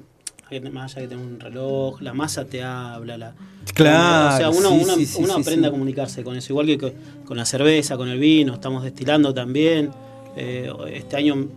más 0.72 0.96
allá 0.96 1.08
que 1.08 1.16
un 1.16 1.38
reloj, 1.40 2.00
la 2.00 2.14
masa 2.14 2.44
te 2.46 2.62
habla, 2.62 3.16
la... 3.18 3.34
Claro, 3.74 4.34
O 4.34 4.38
sea, 4.38 4.50
uno, 4.50 4.70
sí, 4.70 4.80
uno, 4.84 4.94
sí, 4.96 5.06
sí, 5.06 5.18
uno 5.22 5.34
sí, 5.34 5.40
aprende 5.42 5.68
a 5.68 5.70
comunicarse 5.70 6.24
con 6.24 6.36
eso, 6.36 6.52
igual 6.52 6.66
que 6.66 6.78
co- 6.78 6.92
con 7.26 7.36
la 7.36 7.44
cerveza, 7.44 7.96
con 7.96 8.08
el 8.08 8.18
vino, 8.18 8.54
estamos 8.54 8.82
destilando 8.82 9.32
también. 9.34 9.90
Eh, 10.36 10.72
este 10.92 11.16
año, 11.16 11.48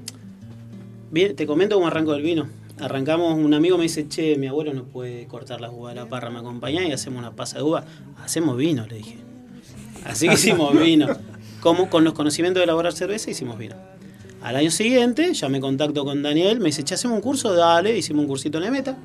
bien, 1.12 1.36
te 1.36 1.45
comento 1.48 1.75
cómo 1.75 1.88
arranco 1.88 2.13
el 2.13 2.21
vino. 2.21 2.48
Arrancamos, 2.79 3.38
un 3.38 3.53
amigo 3.53 3.77
me 3.77 3.83
dice, 3.83 4.07
che, 4.07 4.36
mi 4.38 4.48
abuelo 4.48 4.74
no 4.74 4.83
puede 4.86 5.25
cortar 5.27 5.62
las 5.62 5.71
uvas 5.71 5.93
de 5.95 6.01
la 6.01 6.07
parra, 6.07 6.29
me 6.29 6.39
acompañá 6.39 6.86
y 6.86 6.91
hacemos 6.91 7.19
una 7.19 7.31
pasa 7.31 7.57
de 7.57 7.63
uva. 7.63 7.86
Hacemos 8.24 8.57
vino, 8.57 8.86
le 8.88 8.95
dije. 8.98 9.17
Así 10.03 10.27
que 10.27 10.33
hicimos 10.33 10.77
vino. 10.79 11.07
Como 11.62 11.89
con 11.89 12.03
los 12.03 12.13
conocimientos 12.13 12.60
de 12.60 12.63
elaborar 12.65 12.91
cerveza, 12.93 13.29
hicimos 13.29 13.57
vino. 13.57 13.75
Al 14.43 14.55
año 14.55 14.71
siguiente, 14.71 15.33
ya 15.33 15.50
me 15.50 15.60
contacto 15.60 16.03
con 16.03 16.24
Daniel, 16.24 16.60
me 16.60 16.65
dice, 16.65 16.83
che, 16.83 16.95
hacemos 16.95 17.15
un 17.15 17.21
curso, 17.21 17.53
dale, 17.53 17.95
hicimos 17.98 18.21
un 18.24 18.27
cursito 18.27 18.57
en 18.57 18.63
Emeta. 18.65 18.98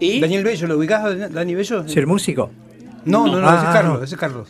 Y 0.00 0.20
Daniel 0.20 0.44
Bello, 0.44 0.66
¿lo 0.66 0.76
ubicás, 0.78 1.32
Dani 1.32 1.54
Bello? 1.54 1.84
¿Es 1.84 1.96
el 1.96 2.06
músico? 2.06 2.50
No, 3.04 3.26
no, 3.26 3.40
no, 3.40 3.48
Ah, 3.48 3.54
ese 3.54 3.62
es 3.62 3.68
ah, 3.68 3.72
Carlos, 3.72 3.98
no. 3.98 4.04
ese 4.04 4.14
es 4.14 4.20
Carlos. 4.20 4.48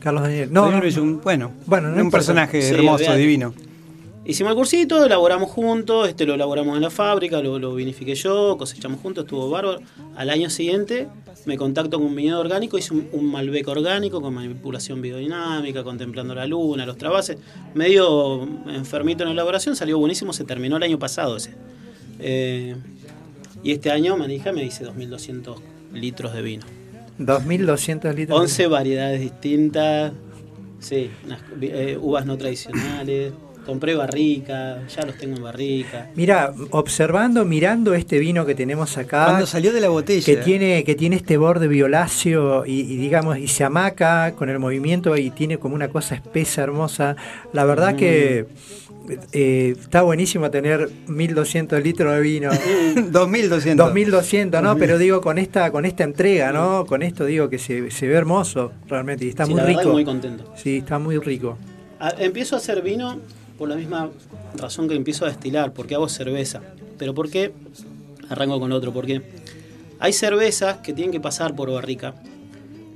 Carlos 0.00 0.22
Daniel. 0.22 0.48
No, 0.52 0.62
Daniel 0.64 0.80
Bello, 0.82 1.02
un- 1.02 1.20
bueno, 1.22 1.50
Bueno, 1.66 1.88
no 1.88 1.94
un 1.94 2.00
importa. 2.00 2.18
personaje 2.18 2.62
Sí, 2.62 2.74
hermoso, 2.74 3.14
divino. 3.14 3.54
Hicimos 4.26 4.50
el 4.50 4.56
cursito, 4.56 5.04
elaboramos 5.04 5.50
juntos, 5.50 6.08
este 6.08 6.26
lo 6.26 6.34
elaboramos 6.34 6.74
en 6.74 6.82
la 6.82 6.90
fábrica, 6.90 7.40
lo, 7.40 7.60
lo 7.60 7.76
vinifiqué 7.76 8.16
yo, 8.16 8.56
cosechamos 8.58 9.00
juntos, 9.00 9.24
estuvo 9.24 9.48
bárbaro. 9.48 9.78
Al 10.16 10.30
año 10.30 10.50
siguiente 10.50 11.06
me 11.44 11.56
contacto 11.56 11.98
con 11.98 12.08
un 12.08 12.16
viñedo 12.16 12.40
orgánico, 12.40 12.76
hice 12.76 12.92
un, 12.92 13.08
un 13.12 13.30
Malbec 13.30 13.68
orgánico 13.68 14.20
con 14.20 14.34
manipulación 14.34 15.00
biodinámica, 15.00 15.84
contemplando 15.84 16.34
la 16.34 16.44
luna, 16.44 16.84
los 16.84 16.98
trabases. 16.98 17.38
Medio 17.74 18.42
enfermito 18.68 19.22
en 19.22 19.28
la 19.28 19.34
elaboración, 19.34 19.76
salió 19.76 19.96
buenísimo, 19.96 20.32
se 20.32 20.42
terminó 20.42 20.76
el 20.76 20.82
año 20.82 20.98
pasado 20.98 21.36
ese. 21.36 21.54
Eh, 22.18 22.74
y 23.62 23.70
este 23.70 23.92
año 23.92 24.16
Manija 24.16 24.50
me 24.50 24.62
dice 24.62 24.84
2.200 24.84 25.54
litros 25.92 26.34
de 26.34 26.42
vino. 26.42 26.66
2.200 27.20 28.12
litros. 28.12 28.40
11 28.40 28.66
variedades 28.66 29.20
distintas, 29.20 30.12
sí, 30.80 31.10
unas, 31.24 31.40
eh, 31.60 31.96
uvas 32.00 32.26
no 32.26 32.36
tradicionales. 32.36 33.32
Compré 33.66 33.96
barrica, 33.96 34.78
ya 34.88 35.02
los 35.04 35.16
tengo 35.18 35.36
en 35.36 35.42
barrica. 35.42 36.08
Mira, 36.14 36.54
observando, 36.70 37.44
mirando 37.44 37.94
este 37.94 38.18
vino 38.20 38.46
que 38.46 38.54
tenemos 38.54 38.96
acá, 38.96 39.24
Cuando 39.26 39.46
salió 39.46 39.72
de 39.72 39.80
la 39.80 39.88
botella. 39.88 40.24
que 40.24 40.36
tiene, 40.36 40.84
que 40.84 40.94
tiene 40.94 41.16
este 41.16 41.36
borde 41.36 41.66
violáceo 41.66 42.64
y, 42.64 42.80
y 42.82 42.96
digamos, 42.96 43.38
y 43.38 43.48
se 43.48 43.64
amaca 43.64 44.32
con 44.36 44.48
el 44.50 44.58
movimiento 44.60 45.16
y 45.16 45.30
tiene 45.30 45.58
como 45.58 45.74
una 45.74 45.88
cosa 45.88 46.14
espesa, 46.14 46.62
hermosa. 46.62 47.16
La 47.52 47.64
verdad 47.64 47.96
que 47.96 48.46
eh, 49.32 49.74
está 49.80 50.02
buenísimo 50.02 50.50
tener 50.50 50.88
1200 51.08 51.82
litros 51.82 52.14
de 52.14 52.20
vino. 52.20 52.50
2200. 53.10 53.84
2200, 53.86 54.62
¿no? 54.62 54.76
Pero 54.76 54.96
digo, 54.98 55.20
con 55.20 55.38
esta 55.38 55.70
con 55.72 55.84
esta 55.84 56.04
entrega, 56.04 56.52
¿no? 56.52 56.86
Con 56.86 57.02
esto 57.02 57.24
digo 57.24 57.48
que 57.50 57.58
se, 57.58 57.90
se 57.90 58.06
ve 58.06 58.14
hermoso 58.14 58.72
realmente 58.88 59.24
y 59.24 59.28
está 59.30 59.44
Sí, 59.44 59.52
muy 59.52 59.60
la 59.60 59.66
rico. 59.66 59.90
muy 59.90 60.04
contento. 60.04 60.52
Sí, 60.56 60.78
está 60.78 60.98
muy 60.98 61.18
rico. 61.18 61.58
A- 61.98 62.14
empiezo 62.18 62.56
a 62.56 62.58
hacer 62.58 62.82
vino 62.82 63.18
por 63.58 63.68
la 63.68 63.76
misma 63.76 64.10
razón 64.56 64.88
que 64.88 64.94
empiezo 64.94 65.24
a 65.24 65.28
destilar, 65.28 65.72
porque 65.72 65.94
hago 65.94 66.08
cerveza. 66.08 66.62
Pero 66.98 67.14
¿por 67.14 67.30
qué? 67.30 67.52
Arranco 68.28 68.58
con 68.60 68.72
otro, 68.72 68.92
porque 68.92 69.22
hay 69.98 70.12
cervezas 70.12 70.78
que 70.78 70.92
tienen 70.92 71.12
que 71.12 71.20
pasar 71.20 71.54
por 71.54 71.70
barrica, 71.70 72.14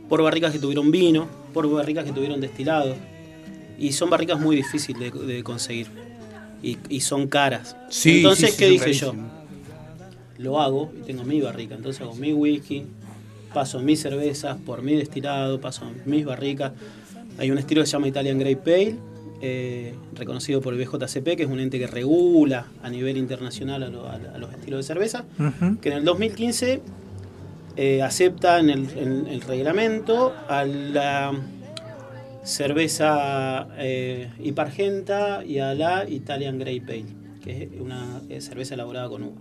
por 0.09 0.23
barricas 0.23 0.53
que 0.53 0.59
tuvieron 0.59 0.91
vino, 0.91 1.29
por 1.55 1.71
barricas 1.71 2.05
que 2.05 2.13
tuvieron 2.13 2.41
destilados, 2.41 2.97
y 3.79 3.93
son 3.93 4.11
barricas 4.11 4.39
muy 4.41 4.57
difíciles 4.57 5.13
de, 5.13 5.27
de 5.35 5.43
conseguir, 5.43 5.87
y, 6.63 6.79
y 6.89 7.01
son 7.01 7.29
caras. 7.29 7.77
Sí, 7.89 8.19
Entonces, 8.19 8.51
sí, 8.51 8.57
sí, 8.57 8.59
¿qué 8.59 8.69
dije 8.69 8.93
yo? 8.93 9.15
Lo 10.39 10.61
hago 10.61 10.91
y 10.99 11.03
tengo 11.05 11.25
mi 11.25 11.41
barrica, 11.41 11.75
entonces 11.75 12.03
hago 12.03 12.15
mi 12.15 12.33
whisky, 12.33 12.85
paso 13.53 13.79
mis 13.81 14.01
cervezas 14.01 14.57
por 14.65 14.83
mi 14.83 14.95
destilado, 14.95 15.61
paso 15.61 15.85
mis 16.07 16.25
barricas. 16.25 16.73
Hay 17.39 17.51
un 17.51 17.59
estilo 17.59 17.83
que 17.83 17.87
se 17.87 17.93
llama 17.93 18.09
Italian 18.09 18.39
Grey 18.39 18.57
Pale, 18.57 18.97
eh, 19.43 19.95
reconocido 20.15 20.61
por 20.61 20.75
el 20.75 20.81
BJCP, 20.87 21.37
que 21.37 21.43
es 21.45 21.49
un 21.49 21.61
ente 21.61 21.79
que 21.79 21.87
regula 21.87 22.67
a 22.83 22.91
nivel 22.91 23.17
internacional 23.17 23.83
a, 23.83 23.89
lo- 23.89 24.07
a- 24.07 24.15
a 24.35 24.39
los 24.39 24.53
estilos 24.53 24.79
de 24.79 24.83
cerveza, 24.83 25.25
que 25.81 25.89
en 25.91 25.97
el 25.99 26.05
2015 26.05 26.81
eh, 27.77 28.03
acepta 28.03 28.59
en 28.61 28.69
el, 28.71 28.89
en 28.99 29.27
el 29.29 29.41
reglamento 29.41 30.35
a 30.49 30.65
la 30.65 31.33
cerveza 32.43 33.69
eh, 33.79 34.31
hipargenta 34.43 35.45
y 35.45 35.59
a 35.59 35.75
la 35.75 36.09
Italian 36.09 36.59
Grey 36.59 36.81
Pale, 36.81 37.07
que 37.43 37.65
es 37.75 37.81
una 37.81 38.21
cerveza 38.41 38.75
elaborada 38.75 39.09
con 39.09 39.23
uva. 39.23 39.37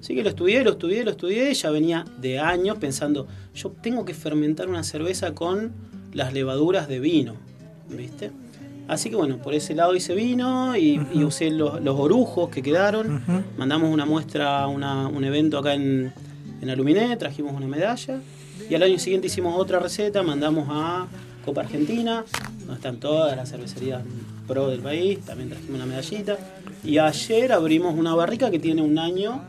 Así 0.00 0.14
que 0.14 0.22
lo 0.22 0.28
estudié, 0.28 0.62
lo 0.62 0.72
estudié, 0.72 1.04
lo 1.04 1.10
estudié, 1.10 1.52
ya 1.54 1.70
venía 1.70 2.04
de 2.20 2.38
años 2.38 2.78
pensando, 2.78 3.26
yo 3.54 3.70
tengo 3.82 4.04
que 4.04 4.14
fermentar 4.14 4.68
una 4.68 4.82
cerveza 4.84 5.34
con 5.34 5.72
las 6.12 6.32
levaduras 6.32 6.86
de 6.88 7.00
vino, 7.00 7.34
¿viste? 7.88 8.30
Así 8.88 9.10
que 9.10 9.16
bueno, 9.16 9.38
por 9.38 9.52
ese 9.54 9.74
lado 9.74 9.94
hice 9.96 10.14
vino 10.14 10.76
y, 10.76 11.00
y 11.12 11.24
usé 11.24 11.50
los, 11.50 11.80
los 11.82 11.98
orujos 11.98 12.50
que 12.50 12.62
quedaron. 12.62 13.16
Ujú. 13.16 13.42
Mandamos 13.58 13.92
una 13.92 14.04
muestra 14.06 14.66
una- 14.68 15.08
un 15.08 15.24
evento 15.24 15.58
acá 15.58 15.74
en, 15.74 16.12
en 16.60 16.70
Aluminé, 16.70 17.16
trajimos 17.16 17.52
una 17.54 17.66
medalla. 17.66 18.20
Y 18.70 18.74
al 18.74 18.82
año 18.82 18.98
siguiente 18.98 19.26
hicimos 19.26 19.54
otra 19.58 19.78
receta, 19.80 20.22
mandamos 20.22 20.66
a 20.70 21.06
Copa 21.44 21.60
Argentina, 21.62 22.24
donde 22.60 22.74
están 22.74 22.96
todas 22.98 23.36
las 23.36 23.50
cervecerías 23.50 24.02
pro 24.46 24.68
del 24.68 24.80
país, 24.80 25.20
también 25.20 25.48
trajimos 25.50 25.76
una 25.76 25.86
medallita. 25.86 26.36
Y 26.84 26.98
ayer 26.98 27.52
abrimos 27.52 27.94
una 27.98 28.14
barrica 28.14 28.50
que 28.50 28.58
tiene 28.60 28.82
un 28.82 28.98
año 28.98 29.42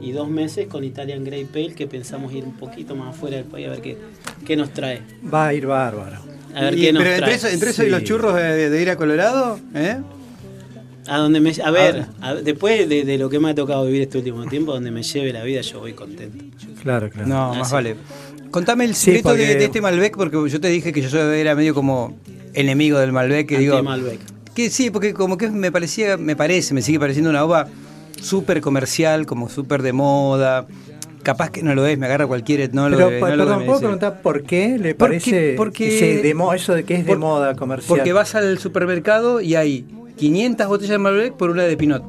y 0.00 0.10
dos 0.10 0.28
meses 0.28 0.66
con 0.66 0.82
Italian 0.82 1.22
Grey 1.24 1.44
Pale, 1.44 1.74
que 1.74 1.86
pensamos 1.86 2.32
ir 2.32 2.44
un 2.44 2.54
poquito 2.56 2.96
más 2.96 3.10
afuera 3.14 3.36
del 3.36 3.46
país 3.46 3.66
a 3.68 3.70
ver 3.70 3.80
qué, 3.82 3.96
qué 4.44 4.56
nos 4.56 4.70
trae. 4.70 5.02
Va 5.32 5.46
a 5.48 5.54
ir 5.54 5.66
bárbaro. 5.66 6.18
A 6.54 6.60
ver 6.62 6.78
Y- 6.78 6.80
qué 6.82 6.92
nos 6.92 7.02
pero 7.02 7.14
entre 7.16 7.34
eso, 7.34 7.48
entre 7.48 7.70
eso 7.70 7.84
y 7.84 7.90
los 7.90 8.04
churros 8.04 8.34
de, 8.34 8.70
de 8.70 8.82
ir 8.82 8.90
a 8.90 8.96
Colorado, 8.96 9.58
¿eh? 9.74 9.98
A 11.08 11.18
donde 11.18 11.40
me, 11.40 11.52
a 11.64 11.70
ver, 11.70 12.06
a- 12.20 12.34
después 12.34 12.88
de, 12.88 13.04
de 13.04 13.18
lo 13.18 13.28
que 13.28 13.40
me 13.40 13.50
ha 13.50 13.54
tocado 13.54 13.84
vivir 13.86 14.02
este 14.02 14.18
último 14.18 14.44
tiempo, 14.46 14.72
donde 14.72 14.90
me 14.90 15.02
lleve 15.02 15.32
la 15.32 15.42
vida, 15.42 15.60
yo 15.62 15.80
voy 15.80 15.94
contento. 15.94 16.44
Claro, 16.82 17.10
claro. 17.10 17.26
No, 17.28 17.54
más 17.54 17.72
vale. 17.72 17.96
Contame 18.50 18.84
el 18.84 18.94
secreto 18.94 19.30
de, 19.34 19.38
porque- 19.44 19.54
de 19.56 19.64
este 19.64 19.80
Malbec, 19.80 20.16
porque 20.16 20.48
yo 20.48 20.60
te 20.60 20.68
dije 20.68 20.92
que 20.92 21.00
yo 21.02 21.32
era 21.32 21.54
medio 21.54 21.74
como 21.74 22.16
enemigo 22.54 22.98
del 22.98 23.12
Malbec, 23.12 23.48
que 23.48 23.58
digo... 23.58 23.76
Anti-Malbec. 23.76 24.20
Que 24.54 24.68
sí, 24.68 24.90
porque 24.90 25.14
como 25.14 25.38
que 25.38 25.48
me 25.48 25.72
parecía, 25.72 26.18
me 26.18 26.36
parece, 26.36 26.74
me 26.74 26.82
sigue 26.82 27.00
pareciendo 27.00 27.30
una 27.30 27.44
uva 27.44 27.66
súper 28.20 28.60
comercial, 28.60 29.24
como 29.26 29.48
súper 29.48 29.80
de 29.82 29.94
moda. 29.94 30.66
Capaz 31.22 31.50
que 31.50 31.62
no 31.62 31.74
lo 31.74 31.86
es, 31.86 31.96
me 31.98 32.06
agarra 32.06 32.26
cualquier 32.26 32.60
etnólogo. 32.60 32.96
Pero, 32.98 33.10
de- 33.10 33.16
etnólogo 33.18 33.38
perdón, 33.50 33.58
¿puedo 33.66 33.78
dice, 33.78 33.80
preguntar 33.82 34.22
por 34.22 34.42
qué 34.42 34.68
le 34.78 34.94
¿Por 34.94 35.10
qué? 35.10 35.18
parece 35.20 35.54
Porque- 35.56 36.20
de 36.22 36.34
eso 36.56 36.74
de 36.74 36.84
que 36.84 36.94
es 36.94 37.06
de 37.06 37.16
moda 37.16 37.54
comercial? 37.54 37.88
Porque 37.88 38.12
vas 38.12 38.34
al 38.34 38.58
supermercado 38.58 39.40
y 39.40 39.54
hay 39.54 39.84
500 40.16 40.66
botellas 40.66 40.90
de 40.90 40.98
Malbec 40.98 41.34
por 41.34 41.50
una 41.50 41.62
de 41.62 41.76
Pinot. 41.76 42.02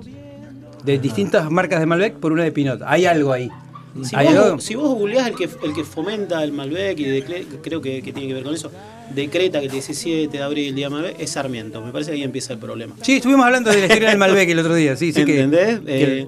De 0.83 0.97
distintas 0.99 1.49
marcas 1.49 1.79
de 1.79 1.85
Malbec 1.85 2.15
por 2.15 2.31
una 2.33 2.43
de 2.43 2.51
Pinot. 2.51 2.81
Hay 2.85 3.05
algo 3.05 3.31
ahí. 3.31 3.49
Si 4.03 4.15
¿Hay 4.15 4.25
vos, 4.33 4.35
algo? 4.37 4.59
si 4.59 4.73
vos 4.73 4.89
googleás 4.95 5.27
el 5.27 5.35
que, 5.35 5.43
el 5.63 5.73
que 5.75 5.83
fomenta 5.83 6.43
el 6.43 6.51
Malbec 6.51 6.97
y 6.99 7.05
decre- 7.05 7.45
creo 7.61 7.79
que, 7.79 8.01
que 8.01 8.11
tiene 8.11 8.27
que 8.27 8.33
ver 8.33 8.43
con 8.43 8.55
eso, 8.55 8.71
decreta 9.13 9.59
que 9.59 9.67
el 9.67 9.71
17 9.71 10.35
de 10.35 10.43
abril 10.43 10.69
el 10.69 10.75
día 10.75 10.89
Malbec 10.89 11.15
es 11.19 11.29
Sarmiento. 11.29 11.79
Me 11.81 11.91
parece 11.91 12.09
que 12.09 12.17
ahí 12.17 12.23
empieza 12.23 12.53
el 12.53 12.59
problema. 12.59 12.95
Sí, 13.03 13.17
estuvimos 13.17 13.45
hablando 13.45 13.69
de 13.69 13.77
la 13.77 13.83
historia 13.85 14.09
del 14.09 14.17
Malbec 14.17 14.49
el 14.49 14.57
otro 14.59 14.73
día, 14.73 14.95
sí, 14.95 15.13
sí 15.13 15.23
que... 15.23 15.41
¿Entendés? 15.41 15.79
que- 15.81 16.19
Eh, 16.21 16.27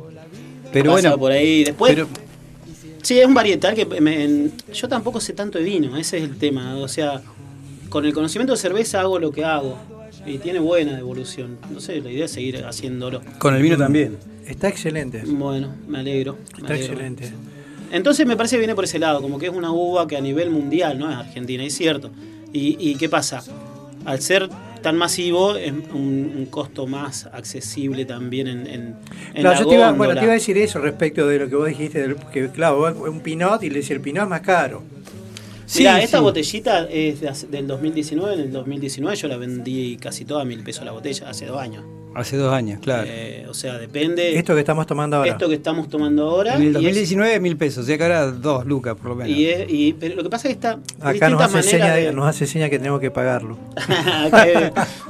pero 0.71 0.91
pasa 0.91 1.07
bueno, 1.09 1.17
por 1.17 1.31
ahí. 1.31 1.63
Después, 1.63 1.93
pero- 1.95 2.07
sí, 3.05 3.19
es 3.19 3.25
un 3.25 3.33
varietal 3.33 3.73
que 3.75 3.85
me- 3.85 4.49
yo 4.73 4.87
tampoco 4.87 5.19
sé 5.21 5.33
tanto 5.33 5.57
de 5.59 5.63
vino, 5.63 5.95
ese 5.97 6.17
es 6.17 6.23
el 6.23 6.37
tema. 6.37 6.75
O 6.77 6.87
sea, 6.87 7.21
con 7.89 8.05
el 8.05 8.13
conocimiento 8.13 8.53
de 8.53 8.59
cerveza 8.59 8.99
hago 9.01 9.19
lo 9.19 9.31
que 9.31 9.45
hago 9.45 9.77
y 10.25 10.37
tiene 10.39 10.59
buena 10.59 10.95
devolución. 10.95 11.57
No 11.71 11.79
sé, 11.79 12.01
la 12.01 12.11
idea 12.11 12.25
es 12.25 12.31
seguir 12.31 12.65
haciéndolo. 12.65 13.21
con 13.37 13.55
el 13.55 13.61
vino 13.61 13.77
también. 13.77 14.17
Está 14.47 14.67
excelente. 14.69 15.23
Bueno, 15.25 15.73
me 15.87 15.99
alegro. 15.99 16.33
me 16.53 16.59
Está 16.61 16.73
alegro. 16.73 16.93
excelente. 16.93 17.31
Entonces 17.91 18.25
me 18.25 18.35
parece 18.35 18.55
que 18.55 18.59
viene 18.59 18.75
por 18.75 18.83
ese 18.83 18.99
lado, 18.99 19.21
como 19.21 19.37
que 19.39 19.45
es 19.47 19.53
una 19.53 19.71
uva 19.71 20.07
que 20.07 20.17
a 20.17 20.21
nivel 20.21 20.49
mundial 20.49 20.97
no 20.99 21.09
es 21.09 21.15
argentina, 21.15 21.63
es 21.63 21.73
cierto. 21.75 22.09
¿Y, 22.51 22.77
y 22.79 22.95
qué 22.95 23.07
pasa? 23.09 23.43
Al 24.05 24.21
ser 24.21 24.49
tan 24.85 24.97
masivo 24.97 25.55
es 25.55 25.71
un, 25.71 26.31
un 26.37 26.45
costo 26.51 26.85
más 26.85 27.25
accesible 27.25 28.05
también 28.05 28.47
en, 28.47 28.67
en, 28.67 28.95
en 29.33 29.41
Claro, 29.41 29.49
la 29.55 29.59
yo 29.59 29.67
te 29.67 29.75
iba, 29.75 29.91
bueno, 29.93 30.13
te 30.13 30.21
iba 30.25 30.31
a 30.31 30.35
decir 30.35 30.57
eso 30.59 30.79
respecto 30.79 31.27
de 31.27 31.39
lo 31.39 31.49
que 31.49 31.55
vos 31.55 31.67
dijiste, 31.67 31.99
del- 32.01 32.15
que 32.31 32.49
claro, 32.51 32.93
un 33.11 33.19
pinot 33.21 33.63
y 33.63 33.69
le 33.71 33.77
decía 33.79 33.95
el 33.95 34.01
pinot 34.01 34.23
es 34.25 34.29
más 34.29 34.41
caro. 34.41 34.83
Sí, 35.65 35.79
Mirá, 35.79 35.99
esta 35.99 36.19
botellita 36.19 36.87
es 36.87 37.49
del 37.49 37.65
2019. 37.65 38.35
En 38.35 38.39
el 38.41 38.51
2019 38.51 39.15
yo 39.15 39.27
la 39.27 39.37
vendí 39.37 39.97
casi 39.97 40.23
toda 40.23 40.43
a 40.43 40.45
mil 40.45 40.61
pesos 40.63 40.85
la 40.85 40.91
botella, 40.91 41.27
hace 41.27 41.47
dos 41.47 41.59
años. 41.59 41.83
Hace 42.15 42.37
dos 42.37 42.53
años, 42.53 42.79
claro. 42.81 43.03
Eh, 43.07 43.45
o 43.49 43.53
sea, 43.53 43.77
depende. 43.77 44.37
Esto 44.37 44.53
que 44.53 44.61
estamos 44.61 44.87
tomando 44.87 45.17
ahora. 45.17 45.31
Esto 45.31 45.49
que 45.49 45.55
estamos 45.55 45.89
tomando 45.89 46.29
ahora. 46.29 46.55
En 46.55 46.61
el 46.61 46.73
2019, 46.73 47.41
mil 47.41 47.57
pesos, 47.57 47.85
sea 47.85 47.97
que 47.97 48.03
ahora 48.03 48.31
dos 48.31 48.65
lucas 48.65 48.95
por 48.95 49.09
lo 49.09 49.15
menos. 49.17 49.37
Y, 49.37 49.49
y 49.67 49.93
pero 49.99 50.15
lo 50.15 50.23
que 50.23 50.29
pasa 50.29 50.47
es 50.47 50.55
que 50.55 50.67
está. 50.67 50.79
Acá 51.01 51.29
nos 51.29 51.41
hace, 51.41 51.61
seña, 51.61 52.13
nos 52.13 52.25
hace 52.25 52.47
seña 52.47 52.69
que 52.69 52.77
tenemos 52.77 53.01
que 53.01 53.11
pagarlo. 53.11 53.57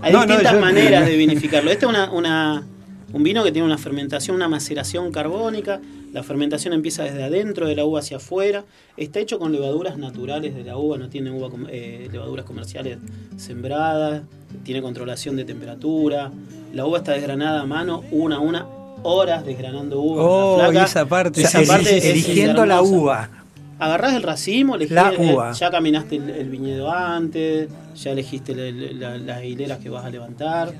hay 0.01 0.13
distintas 0.13 0.59
maneras 0.59 1.05
de 1.05 1.15
vinificarlo. 1.15 1.69
Este 1.69 1.85
es 1.85 1.89
una, 1.89 2.11
una, 2.11 2.63
un 3.15 3.23
vino 3.23 3.45
que 3.45 3.53
tiene 3.53 3.65
una 3.65 3.77
fermentación, 3.77 4.35
una 4.35 4.49
maceración 4.49 5.09
carbónica. 5.09 5.79
La 6.11 6.21
fermentación 6.21 6.73
empieza 6.73 7.03
desde 7.03 7.23
adentro 7.23 7.65
de 7.65 7.73
la 7.73 7.85
uva 7.85 8.01
hacia 8.01 8.17
afuera. 8.17 8.65
Está 8.97 9.21
hecho 9.21 9.39
con 9.39 9.53
levaduras 9.53 9.97
naturales 9.97 10.53
de 10.53 10.65
la 10.65 10.75
uva, 10.75 10.97
no 10.97 11.07
tiene 11.07 11.31
uva, 11.31 11.47
eh, 11.69 12.09
levaduras 12.11 12.43
comerciales 12.43 12.97
sembradas. 13.37 14.23
Tiene 14.65 14.81
controlación 14.81 15.37
de 15.37 15.45
temperatura. 15.45 16.29
La 16.73 16.85
uva 16.85 16.97
está 16.97 17.13
desgranada 17.13 17.61
a 17.61 17.65
mano, 17.65 18.03
una 18.11 18.35
a 18.35 18.39
una, 18.39 18.67
horas 19.03 19.45
desgranando 19.45 20.01
uva. 20.01 20.21
Oh, 20.21 20.71
esa 20.73 21.05
parte, 21.05 21.41
esa 21.41 21.63
parte 21.63 22.09
eligiendo 22.11 22.65
la 22.65 22.81
uva. 22.81 23.44
Agarrás 23.77 24.13
el 24.13 24.23
racimo, 24.23 24.75
elegís, 24.75 24.95
la 24.95 25.13
uva. 25.17 25.51
ya 25.51 25.69
caminaste 25.69 26.15
el, 26.15 26.49
viñedo 26.49 26.91
antes, 26.91 27.69
ya 27.95 28.11
elegiste 28.11 28.55
las 28.55 29.43
hileras 29.43 29.79
que 29.79 29.89
vas 29.89 30.05
a 30.05 30.09
levantar, 30.09 30.73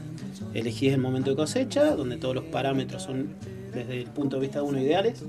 elegís 0.53 0.93
el 0.93 1.01
momento 1.01 1.31
de 1.31 1.35
cosecha, 1.35 1.95
donde 1.95 2.17
todos 2.17 2.35
los 2.35 2.45
parámetros 2.45 3.03
son 3.03 3.29
desde 3.73 4.01
el 4.01 4.07
punto 4.07 4.37
de 4.37 4.43
vista 4.43 4.59
de 4.59 4.65
uno 4.65 4.79
ideales 4.79 5.23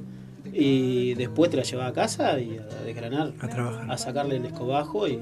y 0.53 1.15
después 1.15 1.51
te 1.51 1.57
la 1.57 1.65
llevas 1.65 1.91
a 1.91 1.93
casa 1.93 2.39
y 2.39 2.57
a 2.59 2.85
desgranar, 2.85 3.33
a, 3.41 3.49
trabajar. 3.49 3.91
a 3.91 3.99
sacarle 3.99 4.37
el 4.37 4.47
escobajo 4.47 5.09
y, 5.09 5.21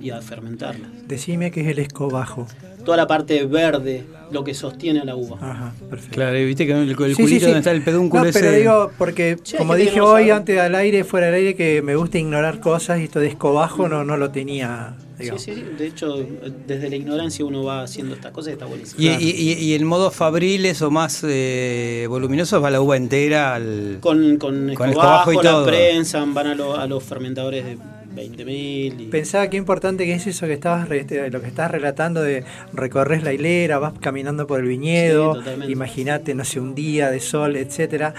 y, 0.00 0.10
a 0.10 0.20
fermentarla. 0.20 0.88
Decime 1.06 1.50
qué 1.50 1.62
es 1.62 1.68
el 1.68 1.78
escobajo. 1.78 2.46
Toda 2.84 2.96
la 2.96 3.06
parte 3.06 3.44
verde, 3.44 4.04
lo 4.30 4.42
que 4.42 4.54
sostiene 4.54 5.00
a 5.00 5.04
la 5.04 5.14
uva. 5.14 5.36
Ajá, 5.40 5.74
perfecto. 5.90 6.14
Claro, 6.14 6.38
viste 6.38 6.66
que 6.66 6.72
el, 6.72 6.96
culito 6.96 7.46
donde 7.46 7.58
está 7.58 7.72
el 7.72 7.82
pedúnculo 7.82 8.24
no, 8.24 8.30
pero 8.32 8.52
digo, 8.52 8.90
porque 8.96 9.36
como 9.58 9.74
dije 9.74 10.00
hoy 10.00 10.30
antes 10.30 10.58
al 10.58 10.74
aire, 10.74 11.04
fuera 11.04 11.26
del 11.26 11.36
aire, 11.36 11.54
que 11.54 11.82
me 11.82 11.96
gusta 11.96 12.18
ignorar 12.18 12.60
cosas 12.60 13.00
y 13.00 13.04
esto 13.04 13.20
de 13.20 13.28
escobajo 13.28 13.88
no, 13.88 14.04
no 14.04 14.16
lo 14.16 14.30
tenía 14.30 14.96
Sí, 15.20 15.38
sí, 15.38 15.64
de 15.76 15.86
hecho, 15.86 16.26
desde 16.66 16.88
la 16.88 16.96
ignorancia 16.96 17.44
uno 17.44 17.64
va 17.64 17.82
haciendo 17.82 18.14
estas 18.14 18.32
cosas 18.32 18.50
y 18.50 18.52
está 18.54 18.66
buenísimo. 18.66 19.00
Y, 19.00 19.08
y, 19.08 19.52
y, 19.52 19.74
el 19.74 19.84
modo 19.84 20.10
fabriles 20.10 20.80
o 20.82 20.90
más 20.90 21.24
eh, 21.28 22.06
voluminoso 22.08 22.60
va 22.60 22.70
la 22.70 22.80
uva 22.80 22.96
entera 22.96 23.54
al. 23.54 23.98
Con, 24.00 24.38
con, 24.38 24.70
escobajo, 24.70 25.32
y 25.32 25.36
todo. 25.36 25.66
la 25.66 25.66
prensa, 25.66 26.24
van 26.26 26.46
a, 26.46 26.82
a 26.82 26.86
los 26.86 27.04
fermentadores 27.04 27.64
de 27.64 27.78
20.000. 28.14 29.00
Y... 29.00 29.06
Pensaba 29.06 29.48
qué 29.48 29.56
importante 29.56 30.04
que 30.04 30.14
es 30.14 30.26
eso 30.26 30.46
que 30.46 30.54
estabas 30.54 30.90
este, 30.90 31.30
lo 31.30 31.40
que 31.40 31.48
estabas 31.48 31.70
relatando 31.70 32.22
de 32.22 32.44
recorres 32.72 33.22
la 33.22 33.32
hilera, 33.32 33.78
vas 33.78 33.94
caminando 34.00 34.46
por 34.46 34.60
el 34.60 34.66
viñedo, 34.66 35.40
imagínate, 35.68 36.34
no 36.34 36.44
sé, 36.44 36.60
un 36.60 36.74
día 36.74 37.10
de 37.10 37.20
sol, 37.20 37.56
etcétera 37.56 38.14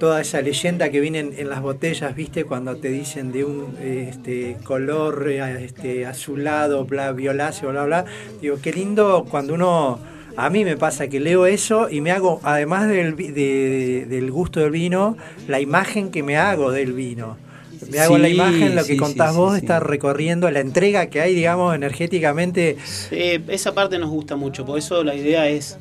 toda 0.00 0.22
esa 0.22 0.40
leyenda 0.40 0.90
que 0.90 0.98
viene 0.98 1.18
en, 1.20 1.48
las 1.48 1.60
botellas, 1.60 2.16
¿viste? 2.16 2.44
Cuando 2.44 2.74
te 2.76 2.88
dicen 2.88 3.30
de 3.30 3.44
un 3.44 3.76
este, 3.80 4.56
color 4.64 5.28
este, 5.30 6.06
azulado, 6.06 6.86
bla, 6.86 7.12
violáceo, 7.12 7.70
bla, 7.70 7.84
bla. 7.84 8.04
Digo, 8.40 8.56
qué 8.60 8.72
lindo 8.72 9.26
cuando 9.30 9.54
uno... 9.54 10.00
A 10.36 10.48
mí 10.48 10.64
me 10.64 10.76
pasa 10.76 11.08
que 11.08 11.20
leo 11.20 11.44
eso 11.44 11.90
y 11.90 12.00
me 12.00 12.12
hago, 12.12 12.40
además 12.44 12.88
del, 12.88 13.14
del 13.16 14.30
gusto 14.30 14.60
del 14.60 14.70
vino, 14.70 15.16
la 15.48 15.60
imagen 15.60 16.10
que 16.10 16.22
me 16.22 16.38
hago 16.38 16.70
del 16.70 16.92
vino. 16.94 17.36
Me 17.88 17.98
hago 17.98 18.18
la 18.18 18.28
imagen, 18.28 18.74
lo 18.76 18.84
que 18.84 18.96
contás 18.96 19.34
vos, 19.34 19.56
estar 19.56 19.86
recorriendo 19.86 20.50
la 20.50 20.60
entrega 20.60 21.06
que 21.06 21.20
hay, 21.20 21.34
digamos, 21.34 21.74
energéticamente. 21.74 22.76
esa 23.10 23.74
parte 23.74 23.98
nos 23.98 24.10
gusta 24.10 24.36
mucho, 24.36 24.66
por 24.66 24.78
eso 24.78 25.02
la 25.04 25.14
idea 25.14 25.48
es 25.48 25.78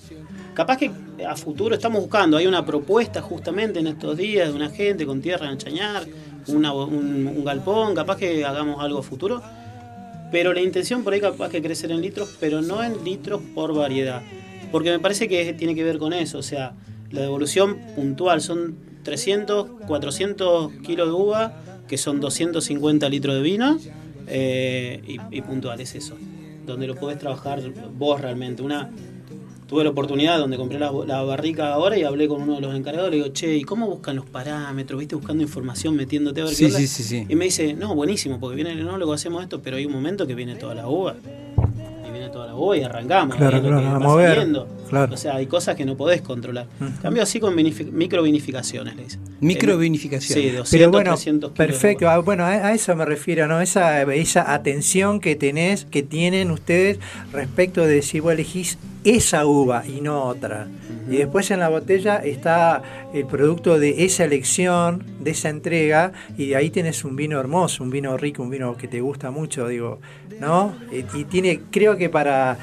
Capaz 0.59 0.75
que 0.75 0.91
a 1.25 1.38
futuro 1.38 1.73
estamos 1.73 2.01
buscando, 2.01 2.35
hay 2.35 2.45
una 2.45 2.65
propuesta 2.65 3.21
justamente 3.21 3.79
en 3.79 3.88
estos 3.88 4.17
días 4.17 4.49
de 4.49 4.53
una 4.53 4.69
gente 4.69 5.05
con 5.05 5.21
tierra 5.21 5.49
en 5.49 5.57
Chañar, 5.57 6.05
un, 6.47 7.43
galpón, 7.45 7.95
capaz 7.95 8.17
que 8.17 8.43
hagamos 8.43 8.83
algo 8.83 8.99
a 8.99 9.03
futuro. 9.03 9.41
Pero 10.33 10.51
la 10.51 10.59
intención 10.59 11.05
por 11.05 11.13
ahí 11.13 11.21
capaz 11.21 11.47
que 11.47 11.62
crecer 11.62 11.91
en 11.91 12.01
litros, 12.01 12.35
pero 12.41 12.62
no 12.62 12.83
en 12.83 13.05
litros 13.05 13.41
por 13.55 13.73
variedad. 13.73 14.21
Porque 14.69 14.91
me 14.91 14.99
parece 14.99 15.29
que 15.29 15.53
tiene 15.53 15.75
que 15.75 15.83
ver 15.85 15.97
con 15.97 16.12
eso, 16.12 16.39
o 16.39 16.43
sea, 16.43 16.73
la 17.09 17.21
devolución 17.21 17.77
puntual 17.95 18.41
son 18.41 18.75
300, 19.03 19.65
400 19.88 20.73
kilos 20.83 21.07
de 21.07 21.13
uva, 21.13 21.53
que 21.89 21.97
son 21.97 22.21
250 22.21 23.10
litros 23.10 23.36
de 23.36 23.41
vino, 23.41 23.80
eh, 24.28 25.02
y, 25.06 25.38
y 25.38 25.41
puntual 25.41 25.82
es 25.82 25.95
eso, 25.95 26.15
donde 26.65 26.88
lo 26.88 26.95
podés 26.95 27.19
trabajar 27.19 27.62
vos 27.97 28.21
realmente. 28.21 28.62
Una, 28.62 28.89
tuve 29.69 29.84
la 29.84 29.91
oportunidad 29.91 30.39
donde 30.39 30.58
compré 30.58 30.80
la, 30.80 30.91
barrica 31.21 31.73
ahora 31.73 31.97
y 31.97 32.04
hablé 32.04 32.28
con 32.28 32.41
uno 32.41 32.56
de 32.56 32.62
los 32.62 32.75
encargados. 32.75 33.12
Le 33.12 33.17
digo, 33.17 33.30
che, 33.30 33.56
¿y 33.56 33.63
cómo 33.63 33.88
buscan 33.88 34.15
los 34.15 34.25
parámetros? 34.25 34.99
¿Viste? 34.99 35.15
Buscando 35.15 35.43
información, 35.43 35.95
metiéndote 35.95 36.41
a 36.41 36.45
ver 36.45 36.56
sí, 36.56 36.69
sí, 36.71 36.88
sí, 36.88 37.04
sí, 37.04 37.25
Y 37.30 37.36
me 37.36 37.45
dice, 37.45 37.73
no, 37.73 37.93
buenísimo, 37.93 38.39
porque 38.39 38.56
viene 38.56 38.71
el 38.71 38.80
enólogo, 38.80 39.13
hacemos 39.13 39.43
esto, 39.43 39.62
pero 39.62 39.78
hay 39.78 39.86
un 39.86 39.93
momento 39.93 40.25
que 40.25 40.34
viene 40.34 40.56
toda 40.56 40.73
la 40.73 40.88
uva. 40.88 41.15
Y 42.59 42.65
viene 42.65 42.65
toda 42.65 42.65
la 42.65 42.65
uva 42.65 42.77
y 42.77 42.83
arrancamos. 42.83 43.35
Claro, 43.37 43.61
claro, 43.61 43.87
a 43.87 43.99
mover. 43.99 44.47
Claro. 44.89 45.13
O 45.13 45.17
sea, 45.17 45.35
hay 45.35 45.45
cosas 45.45 45.75
que 45.75 45.85
no 45.85 45.95
podés 45.95 46.21
controlar. 46.21 46.65
Cambio 47.01 47.23
así 47.23 47.39
con 47.39 47.55
microvinificaciones, 47.55 48.95
le 48.95 49.03
dice. 49.03 49.19
Microvinificaciones. 49.39 50.43
Sí, 50.43 50.57
200, 50.57 50.69
Pero 50.71 50.91
bueno, 50.91 51.11
300 51.11 51.51
perfecto. 51.51 52.09
Ah, 52.09 52.17
bueno, 52.19 52.45
a, 52.45 52.73
eso 52.73 52.95
me 52.95 53.05
refiero, 53.05 53.47
¿no? 53.47 53.61
Esa, 53.61 54.01
esa 54.01 54.53
atención 54.53 55.19
que 55.19 55.35
tenés, 55.35 55.85
que 55.85 56.03
tienen 56.03 56.51
ustedes 56.51 56.99
respecto 57.31 57.85
de 57.85 58.01
si 58.01 58.19
vos 58.19 58.33
elegís 58.33 58.77
esa 59.03 59.45
uva 59.45 59.83
y 59.85 60.01
no 60.01 60.23
otra. 60.23 60.67
Y 61.09 61.17
después 61.17 61.49
en 61.51 61.59
la 61.59 61.69
botella 61.69 62.17
está 62.17 62.81
el 63.13 63.25
producto 63.25 63.79
de 63.79 64.05
esa 64.05 64.25
elección, 64.25 65.03
de 65.19 65.31
esa 65.31 65.49
entrega, 65.49 66.12
y 66.38 66.49
de 66.49 66.55
ahí 66.55 66.69
tienes 66.69 67.03
un 67.03 67.15
vino 67.15 67.39
hermoso, 67.39 67.83
un 67.83 67.89
vino 67.89 68.15
rico, 68.17 68.43
un 68.43 68.49
vino 68.49 68.75
que 68.77 68.88
te 68.88 69.01
gusta 69.01 69.31
mucho, 69.31 69.67
digo, 69.67 69.99
¿no? 70.39 70.75
Y, 70.91 71.23
tiene, 71.25 71.62
creo 71.71 71.97
que 71.97 72.09
para, 72.09 72.57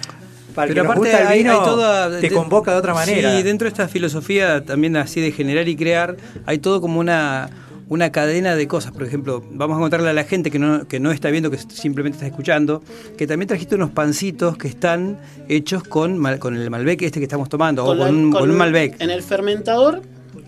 para 0.55 0.69
Pero 0.69 0.83
que 0.83 0.87
aparte 0.87 1.01
gusta 1.01 1.33
el 1.33 1.39
vino, 1.39 1.63
toda, 1.63 2.21
te 2.21 2.31
convoca 2.31 2.73
de 2.73 2.79
otra 2.79 2.95
manera. 2.95 3.37
Sí, 3.37 3.43
dentro 3.43 3.67
de 3.67 3.71
esta 3.71 3.89
filosofía 3.89 4.65
también 4.65 4.97
así 4.97 5.21
de 5.21 5.33
generar 5.33 5.67
y 5.69 5.77
crear, 5.77 6.17
hay 6.45 6.59
todo 6.59 6.81
como 6.81 7.01
una 7.01 7.51
una 7.89 8.11
cadena 8.11 8.57
de 8.57 8.67
cosas. 8.67 8.93
Por 8.93 9.05
ejemplo, 9.05 9.43
vamos 9.51 9.77
a 9.77 9.81
contarle 9.81 10.11
a 10.11 10.13
la 10.13 10.25
gente 10.25 10.51
que 10.51 10.59
no, 10.59 10.87
que 10.89 11.01
no 11.01 11.13
está 11.13 11.31
viendo, 11.31 11.51
que 11.51 11.59
simplemente 11.59 12.17
está 12.17 12.27
escuchando, 12.27 12.83
que 13.17 13.27
también 13.27 13.49
trajiste 13.49 13.75
unos 13.75 13.91
pancitos 13.91 14.57
que 14.57 14.69
están 14.69 15.19
hechos 15.49 15.85
con, 15.85 16.23
con 16.39 16.57
el 16.57 16.71
Malbec 16.71 17.03
este 17.03 17.21
que 17.21 17.25
estamos 17.25 17.49
tomando, 17.49 17.85
o 17.85 17.97
con, 17.97 18.35
un, 18.35 18.57
Malbec. 18.57 19.01
En 19.01 19.11
el 19.11 19.23
fermentador, 19.23 20.03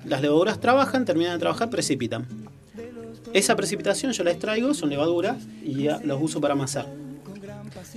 las 0.05 0.21
levaduras 0.21 0.61
trabajan, 0.61 1.05
terminan 1.05 1.35
de 1.35 1.39
trabajar, 1.39 1.71
precipitan. 1.71 2.27
Esa 3.33 3.57
precipitación 3.57 4.13
yo 4.13 4.25
la 4.25 4.31
extraigo, 4.31 4.75
son 4.75 4.91
levaduras, 4.91 5.37
y 5.63 5.85
ya 5.85 6.01
los 6.03 6.21
uso 6.21 6.41
para 6.41 6.55
amasar. 6.55 6.87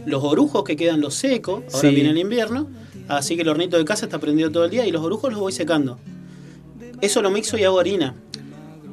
Los 0.06 0.24
orujos 0.24 0.64
que 0.64 0.76
quedan 0.76 1.02
los 1.02 1.16
secos, 1.16 1.64
ahora 1.74 1.90
viene 1.90 2.10
el 2.10 2.18
invierno, 2.18 2.68
así 3.08 3.36
que 3.36 3.42
el 3.42 3.50
hornito 3.50 3.78
de 3.78 3.86
casa 3.86 4.06
está 4.06 4.20
prendido 4.20 4.52
todo 4.52 4.66
el 4.66 4.72
día 4.72 4.86
y 4.86 4.92
los 4.92 5.02
orujos 5.02 5.32
los 5.32 5.40
voy 5.40 5.52
secando. 5.52 5.98
Eso 7.02 7.22
lo 7.22 7.32
mixo 7.32 7.58
y 7.58 7.64
hago 7.64 7.80
harina. 7.80 8.14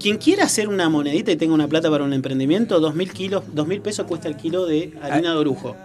Quien 0.01 0.19
quiera 0.19 0.45
hacer 0.45 0.69
una 0.69 0.89
monedita 0.89 1.33
y 1.33 1.37
tenga 1.37 1.55
una 1.55 1.67
plata 1.67 1.91
para 1.91 2.05
un 2.05 2.13
emprendimiento, 2.13 2.79
dos 2.81 2.95
mil 2.95 3.13
kilos, 3.13 3.43
dos 3.53 3.67
mil 3.67 3.81
pesos 3.81 4.07
cuesta 4.07 4.29
el 4.29 4.37
kilo 4.37 4.67
de 4.67 4.93
harina 5.03 5.33
de 5.33 5.39
orujo. 5.39 5.77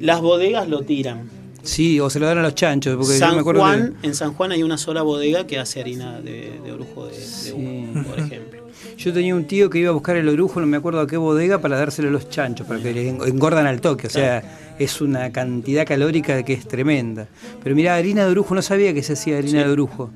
Las 0.00 0.20
bodegas 0.20 0.68
lo 0.68 0.82
tiran. 0.82 1.30
Sí, 1.62 1.98
o 1.98 2.08
se 2.10 2.20
lo 2.20 2.26
dan 2.26 2.38
a 2.38 2.42
los 2.42 2.54
chanchos. 2.54 2.96
Porque 2.96 3.18
San 3.18 3.34
me 3.34 3.40
acuerdo 3.40 3.60
Juan, 3.60 3.96
En 4.02 4.14
San 4.14 4.34
Juan 4.34 4.52
hay 4.52 4.62
una 4.62 4.78
sola 4.78 5.02
bodega 5.02 5.46
que 5.46 5.58
hace 5.58 5.80
harina 5.80 6.20
de, 6.20 6.60
orujo 6.72 7.06
de, 7.06 7.52
uva, 7.52 8.02
por 8.04 8.18
ejemplo. 8.18 8.66
Yo 8.98 9.12
tenía 9.12 9.34
un 9.34 9.46
tío 9.46 9.68
que 9.68 9.78
iba 9.78 9.90
a 9.90 9.92
buscar 9.92 10.16
el 10.16 10.28
orujo, 10.28 10.60
no 10.60 10.66
me 10.66 10.76
acuerdo 10.76 11.00
a 11.00 11.06
qué 11.06 11.16
bodega, 11.16 11.60
para 11.60 11.76
dárselo 11.76 12.08
a 12.08 12.10
los 12.12 12.30
chanchos, 12.30 12.66
para 12.66 12.80
que 12.80 12.92
le 12.92 13.08
engordan 13.08 13.66
al 13.66 13.80
toque. 13.80 14.06
O 14.06 14.10
sea, 14.10 14.74
es 14.78 15.00
una 15.00 15.32
cantidad 15.32 15.86
calórica 15.86 16.42
que 16.44 16.52
es 16.52 16.66
tremenda. 16.66 17.28
Pero 17.62 17.74
mira, 17.74 17.94
harina 17.96 18.24
de 18.24 18.30
orujo, 18.30 18.54
no 18.54 18.62
sabía 18.62 18.94
que 18.94 19.02
se 19.02 19.14
hacía 19.14 19.38
harina 19.38 19.64
de 19.64 19.70
orujo. 19.70 20.10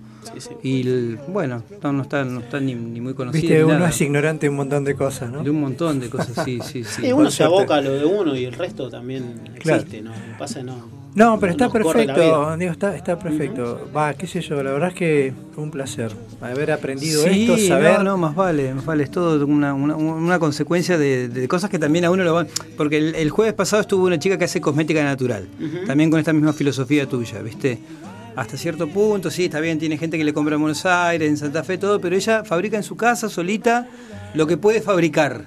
Y 0.62 1.14
bueno, 1.28 1.62
no, 1.82 2.02
está, 2.02 2.24
no 2.24 2.40
está 2.40 2.60
ni, 2.60 2.74
muy 2.74 3.14
conocido. 3.14 3.42
Viste, 3.42 3.64
uno 3.64 3.86
es 3.86 4.00
ignorante 4.00 4.46
de 4.46 4.50
un 4.50 4.56
montón 4.56 4.84
de 4.84 4.94
cosas, 4.94 5.30
¿no? 5.30 5.42
De 5.42 5.50
un 5.50 5.60
montón 5.60 6.00
de 6.00 6.08
cosas, 6.08 6.44
sí, 6.44 6.60
sí, 6.62 6.84
sí. 6.84 7.06
Y 7.06 7.12
uno 7.12 7.30
se 7.30 7.44
aboca 7.44 7.76
a 7.76 7.80
lo 7.80 7.92
de 7.92 8.04
uno 8.04 8.36
y 8.36 8.44
el 8.44 8.52
resto 8.52 8.90
también 8.90 9.40
existe, 9.54 10.02
¿no? 10.02 10.12
Pasa, 10.38 10.62
no. 10.62 11.00
No, 11.14 11.40
pero 11.40 11.52
está 11.52 11.68
perfecto, 11.68 12.56
digo, 12.56 12.70
está, 12.70 12.94
está 12.94 13.18
perfecto. 13.18 13.88
Va, 13.94 14.14
qué 14.14 14.28
sé 14.28 14.40
yo, 14.40 14.62
la 14.62 14.70
verdad 14.70 14.90
es 14.90 14.94
que 14.94 15.32
fue 15.52 15.64
un 15.64 15.70
placer 15.70 16.12
haber 16.40 16.70
aprendido 16.70 17.26
esto, 17.26 17.58
saber. 17.58 17.98
No, 17.98 18.04
no, 18.04 18.16
más 18.16 18.34
vale, 18.34 18.72
más 18.72 18.84
vale, 18.84 19.02
es 19.02 19.10
todo 19.10 19.44
una, 19.44 19.74
una, 19.74 20.38
consecuencia 20.38 20.98
de, 20.98 21.48
cosas 21.48 21.68
que 21.68 21.80
también 21.80 22.04
a 22.04 22.10
uno 22.10 22.22
lo 22.22 22.34
van. 22.34 22.46
Porque 22.76 22.98
el, 22.98 23.30
jueves 23.30 23.54
pasado 23.54 23.82
estuvo 23.82 24.06
una 24.06 24.20
chica 24.20 24.38
que 24.38 24.44
hace 24.44 24.60
cosmética 24.60 25.02
natural, 25.02 25.48
también 25.86 26.10
con 26.10 26.20
esta 26.20 26.32
misma 26.32 26.52
filosofía 26.52 27.08
tuya, 27.08 27.42
¿viste? 27.42 27.78
Hasta 28.40 28.56
cierto 28.56 28.88
punto, 28.88 29.30
sí, 29.30 29.44
está 29.44 29.60
bien, 29.60 29.78
tiene 29.78 29.98
gente 29.98 30.16
que 30.16 30.24
le 30.24 30.32
compra 30.32 30.54
en 30.54 30.60
Buenos 30.62 30.86
Aires, 30.86 31.28
en 31.28 31.36
Santa 31.36 31.62
Fe, 31.62 31.76
todo, 31.78 32.00
pero 32.00 32.16
ella 32.16 32.42
fabrica 32.44 32.76
en 32.76 32.82
su 32.82 32.96
casa 32.96 33.28
solita 33.28 33.86
lo 34.34 34.46
que 34.46 34.56
puede 34.56 34.80
fabricar. 34.80 35.44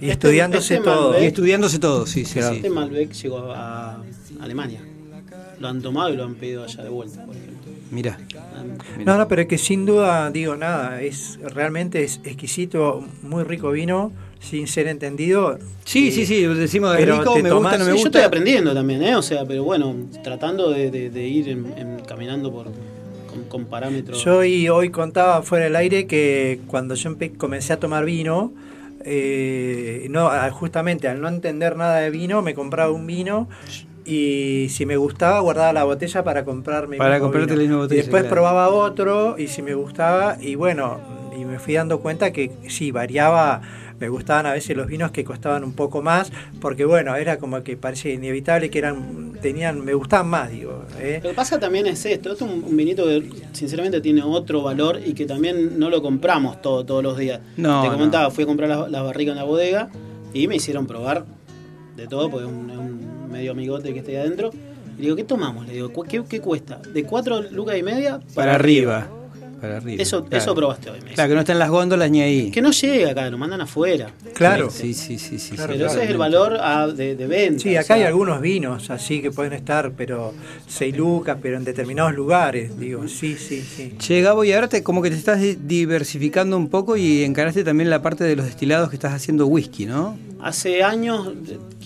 Y 0.00 0.10
estudiándose 0.10 0.74
este 0.74 0.84
todo. 0.84 1.14
Malbec- 1.14 1.22
Y 1.22 1.26
estudiándose 1.26 1.78
todo, 1.78 2.06
sí, 2.06 2.24
sí, 2.24 2.40
sí. 2.40 2.56
Este 2.56 2.70
Malbec 2.70 3.12
llegó 3.12 3.52
a 3.52 4.00
Alemania. 4.40 4.80
Lo 5.58 5.68
han 5.68 5.80
tomado 5.82 6.12
y 6.12 6.16
lo 6.16 6.24
han 6.24 6.34
pedido 6.34 6.64
allá 6.64 6.82
de 6.84 6.88
vuelta, 6.90 7.24
por 7.24 7.34
ejemplo. 7.34 7.72
Mira. 7.90 8.18
Han- 8.56 9.04
No, 9.04 9.16
no, 9.18 9.26
pero 9.26 9.42
es 9.42 9.48
que 9.48 9.58
sin 9.58 9.86
duda, 9.86 10.30
digo 10.30 10.54
nada, 10.54 11.00
es 11.02 11.38
realmente 11.42 12.04
es 12.04 12.20
exquisito, 12.24 13.04
muy 13.22 13.42
rico 13.42 13.70
vino, 13.70 14.12
sin 14.40 14.66
ser 14.66 14.86
entendido. 14.88 15.58
Sí, 15.84 16.08
Eh, 16.08 16.12
sí, 16.12 16.26
sí, 16.26 16.42
decimos 16.46 16.96
de 16.96 17.04
rico, 17.06 17.36
me 17.36 17.48
tomás- 17.50 17.72
gusta, 17.72 17.78
no 17.78 17.84
me 17.84 17.90
Sí, 17.92 17.96
yo 17.98 18.04
gusta. 18.04 18.08
estoy 18.08 18.22
aprendiendo 18.22 18.74
también, 18.74 19.02
¿eh? 19.02 19.16
O 19.16 19.22
sea, 19.22 19.44
pero 19.44 19.64
bueno, 19.64 19.94
tratando 20.22 20.70
de, 20.70 20.90
de- 20.90 21.10
de 21.10 21.26
ir 21.26 21.48
en- 21.48 21.72
en- 21.76 22.00
caminando 22.06 22.52
por 22.52 22.66
con, 22.66 23.44
con 23.48 23.64
parámetros. 23.66 24.22
Yo 24.24 24.44
y 24.44 24.68
hoy 24.68 24.90
contaba 24.90 25.42
fuera 25.42 25.64
del 25.64 25.76
aire 25.76 26.06
que 26.06 26.60
cuando 26.68 26.94
yo 26.94 27.14
comencé 27.38 27.72
a 27.72 27.78
tomar 27.78 28.04
vino, 28.04 28.52
eh, 29.04 30.06
no, 30.10 30.30
justamente 30.52 31.06
al 31.08 31.20
no 31.20 31.28
entender 31.28 31.76
nada 31.76 31.98
de 32.00 32.10
vino, 32.10 32.42
me 32.42 32.54
compraba 32.54 32.90
un 32.92 33.06
vino 33.06 33.48
y 34.04 34.68
si 34.70 34.84
me 34.86 34.96
gustaba 34.96 35.40
guardaba 35.40 35.72
la 35.72 35.84
botella 35.84 36.22
para 36.24 36.44
comprarme. 36.44 36.96
Para 36.96 37.14
mismo 37.14 37.24
comprarte 37.26 37.52
vino. 37.54 37.62
la 37.62 37.62
misma 37.68 37.76
botella, 37.82 37.98
Y 38.00 38.02
después 38.02 38.22
claro. 38.22 38.34
probaba 38.34 38.68
otro 38.68 39.36
y 39.38 39.48
si 39.48 39.62
me 39.62 39.74
gustaba 39.74 40.36
y 40.40 40.54
bueno, 40.54 40.98
y 41.38 41.44
me 41.44 41.58
fui 41.58 41.74
dando 41.74 42.00
cuenta 42.00 42.32
que 42.32 42.50
sí, 42.68 42.90
variaba. 42.90 43.60
Me 43.98 44.08
gustaban 44.08 44.46
a 44.46 44.52
veces 44.52 44.76
los 44.76 44.86
vinos 44.86 45.10
que 45.10 45.24
costaban 45.24 45.64
un 45.64 45.72
poco 45.72 46.02
más, 46.02 46.30
porque 46.60 46.84
bueno, 46.84 47.16
era 47.16 47.38
como 47.38 47.62
que 47.62 47.76
parecía 47.76 48.12
inevitable 48.12 48.68
que 48.70 48.78
eran, 48.78 49.32
tenían, 49.40 49.84
me 49.84 49.94
gustaban 49.94 50.28
más, 50.28 50.50
digo. 50.50 50.84
¿eh? 51.00 51.20
Lo 51.22 51.30
que 51.30 51.34
pasa 51.34 51.58
también 51.58 51.86
es 51.86 52.04
esto, 52.04 52.32
esto 52.32 52.44
es 52.44 52.50
un, 52.52 52.62
un 52.64 52.76
vinito 52.76 53.06
que 53.06 53.30
sinceramente 53.52 54.00
tiene 54.00 54.22
otro 54.22 54.62
valor 54.62 55.00
y 55.04 55.14
que 55.14 55.24
también 55.26 55.78
no 55.78 55.88
lo 55.90 56.02
compramos 56.02 56.60
todo, 56.60 56.84
todos 56.84 57.02
los 57.02 57.16
días. 57.16 57.40
No, 57.56 57.82
Te 57.82 57.88
no. 57.88 57.92
comentaba, 57.94 58.30
fui 58.30 58.44
a 58.44 58.46
comprar 58.46 58.68
las 58.68 58.90
la 58.90 59.02
barricas 59.02 59.32
en 59.32 59.38
la 59.38 59.44
bodega 59.44 59.88
y 60.34 60.46
me 60.48 60.56
hicieron 60.56 60.86
probar 60.86 61.24
de 61.96 62.06
todo, 62.06 62.30
porque 62.30 62.46
es 62.46 62.52
un, 62.52 62.70
un 62.70 63.30
medio 63.30 63.52
amigote 63.52 63.92
que 63.94 64.00
está 64.00 64.10
ahí 64.10 64.16
adentro. 64.18 64.50
Y 64.98 65.02
digo, 65.02 65.16
¿qué 65.16 65.24
tomamos? 65.24 65.66
Le 65.66 65.74
digo, 65.74 65.90
¿cu- 65.92 66.04
¿qué, 66.04 66.22
qué 66.28 66.40
cuesta? 66.40 66.80
De 66.92 67.04
4 67.04 67.50
lucas 67.50 67.76
y 67.78 67.82
media 67.82 68.20
Para 68.34 68.54
arriba. 68.54 69.08
Para 69.60 69.78
arriba. 69.78 70.02
Eso, 70.02 70.24
claro. 70.24 70.42
eso 70.42 70.54
probaste 70.54 70.90
hoy. 70.90 71.00
me. 71.02 71.12
Claro, 71.12 71.28
que 71.30 71.34
no 71.34 71.40
están 71.40 71.58
las 71.58 71.70
góndolas 71.70 72.10
ni 72.10 72.20
ahí. 72.22 72.50
Que 72.50 72.60
no 72.60 72.70
llega 72.70 73.10
acá, 73.10 73.30
lo 73.30 73.38
mandan 73.38 73.60
afuera. 73.62 74.10
Claro. 74.34 74.70
Sí, 74.70 74.92
sí, 74.94 75.18
sí, 75.18 75.38
sí. 75.38 75.54
Claro, 75.56 75.72
sí. 75.72 75.78
Pero 75.78 75.90
ese 75.90 76.04
es 76.04 76.10
el 76.10 76.18
valor 76.18 76.56
ah, 76.60 76.86
de, 76.88 77.16
de 77.16 77.26
venta. 77.26 77.62
Sí, 77.62 77.76
o 77.76 77.80
acá 77.80 77.94
hay 77.94 78.02
algunos 78.02 78.40
vinos 78.40 78.90
así 78.90 79.22
que 79.22 79.30
pueden 79.30 79.52
estar, 79.54 79.92
pero 79.96 80.34
6 80.68 80.96
lucas, 80.96 81.38
pero 81.40 81.56
en 81.56 81.64
determinados 81.64 82.14
lugares, 82.14 82.78
digo, 82.78 83.06
sí, 83.08 83.36
sí, 83.36 83.62
sí. 83.62 83.94
Che, 83.98 84.20
Gabo, 84.20 84.44
y 84.44 84.52
ahora 84.52 84.68
te, 84.68 84.82
como 84.82 85.02
que 85.02 85.10
te 85.10 85.16
estás 85.16 85.40
di- 85.40 85.56
diversificando 85.60 86.56
un 86.56 86.68
poco 86.68 86.96
y 86.96 87.22
encaraste 87.24 87.64
también 87.64 87.88
la 87.90 88.02
parte 88.02 88.24
de 88.24 88.36
los 88.36 88.46
destilados 88.46 88.90
que 88.90 88.96
estás 88.96 89.12
haciendo 89.14 89.46
whisky, 89.46 89.86
¿no? 89.86 90.16
Hace 90.40 90.82
años 90.82 91.30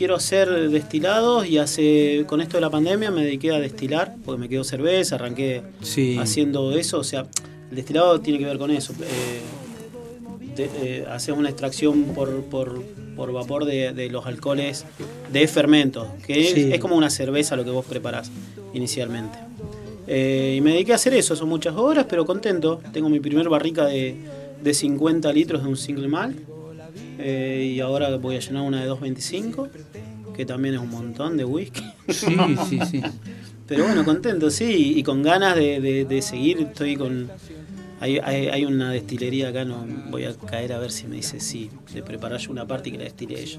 quiero 0.01 0.15
hacer 0.15 0.71
destilados 0.71 1.47
y 1.47 1.59
hace 1.59 2.25
con 2.27 2.41
esto 2.41 2.57
de 2.57 2.63
la 2.63 2.71
pandemia 2.71 3.11
me 3.11 3.23
dediqué 3.23 3.51
a 3.53 3.59
destilar, 3.61 4.15
porque 4.25 4.41
me 4.41 4.49
quedó 4.49 4.65
cerveza, 4.65 5.17
arranqué 5.17 5.61
Sí. 5.83 6.17
haciendo 6.19 6.73
eso, 6.73 7.01
o 7.01 7.05
sea, 7.05 7.27
el 7.69 7.77
destilado 7.77 8.19
tiene 8.19 8.39
que 8.39 8.47
ver 8.47 8.57
con 8.57 8.71
eso. 8.71 8.95
Eh, 9.03 10.57
de- 10.57 10.71
eh, 10.83 11.05
haces 11.07 11.37
una 11.37 11.51
extracción 11.51 12.05
por, 12.15 12.31
por, 12.45 12.83
por 13.15 13.31
vapor 13.31 13.67
de, 13.67 13.93
de 13.93 14.09
los 14.09 14.25
alcoholes 14.25 14.87
de 15.31 15.47
fermentos, 15.47 16.09
que 16.27 16.73
es, 16.73 16.81
como 16.81 16.97
una 16.97 17.11
cerveza 17.11 17.55
lo 17.55 17.65
que 17.65 17.71
vos 17.71 17.85
preparás 17.85 18.31
inicialmente. 18.73 19.39
Eh, 20.07 20.55
y 20.57 20.61
me 20.63 20.71
dediqué 20.73 20.93
a 20.93 20.95
hacer 20.95 21.13
eso, 21.13 21.37
son 21.37 21.51
muchas 21.51 21.77
horas, 21.77 22.07
pero 22.09 22.25
contento. 22.25 22.81
Tengo 22.91 23.11
mi 23.11 23.21
primer 23.21 23.51
barrica 23.51 23.85
de, 23.85 24.17
de 24.65 24.73
50 24.73 25.31
litros 25.35 25.63
de 25.63 25.69
un 25.69 25.77
single 25.77 26.09
malt. 26.09 26.39
Eh, 27.23 27.73
y 27.75 27.81
ahora 27.81 28.17
voy 28.17 28.37
a 28.37 28.41
llenar 28.41 28.63
una 28.63 28.83
de 28.83 28.91
2.25, 28.91 29.69
que 30.35 30.47
también 30.47 30.75
es 30.75 30.81
un 30.81 30.91
montón 30.91 31.37
de 31.37 31.45
whisky. 31.45 31.85
Sí, 32.09 32.37
sí, 32.69 32.81
sí. 32.91 33.03
Pero 33.67 33.85
bueno, 33.85 34.05
contento, 34.05 34.51
sí, 34.51 34.95
y 34.97 35.03
con 35.03 35.23
ganas 35.23 35.55
de, 35.55 35.81
de- 35.81 36.05
de 36.05 36.23
seguir. 36.23 36.59
Estoy 36.61 36.97
con. 36.97 37.31
Hay, 38.01 38.19
hay, 38.19 38.49
hay 38.49 38.65
una 38.65 38.91
destilería 38.91 39.49
acá, 39.51 39.65
no 39.67 39.85
voy 40.11 40.25
a 40.25 40.33
caer 40.35 40.73
a 40.73 40.79
ver 40.79 40.91
si 40.91 41.07
me 41.07 41.17
dice 41.17 41.39
sí, 41.39 41.71
de 41.93 42.03
preparar 42.03 42.41
yo 42.41 42.51
una 42.51 42.67
parte 42.67 42.89
y 42.89 42.93
que 42.93 42.99
la 42.99 43.05
destile 43.05 43.41
ella. 43.43 43.59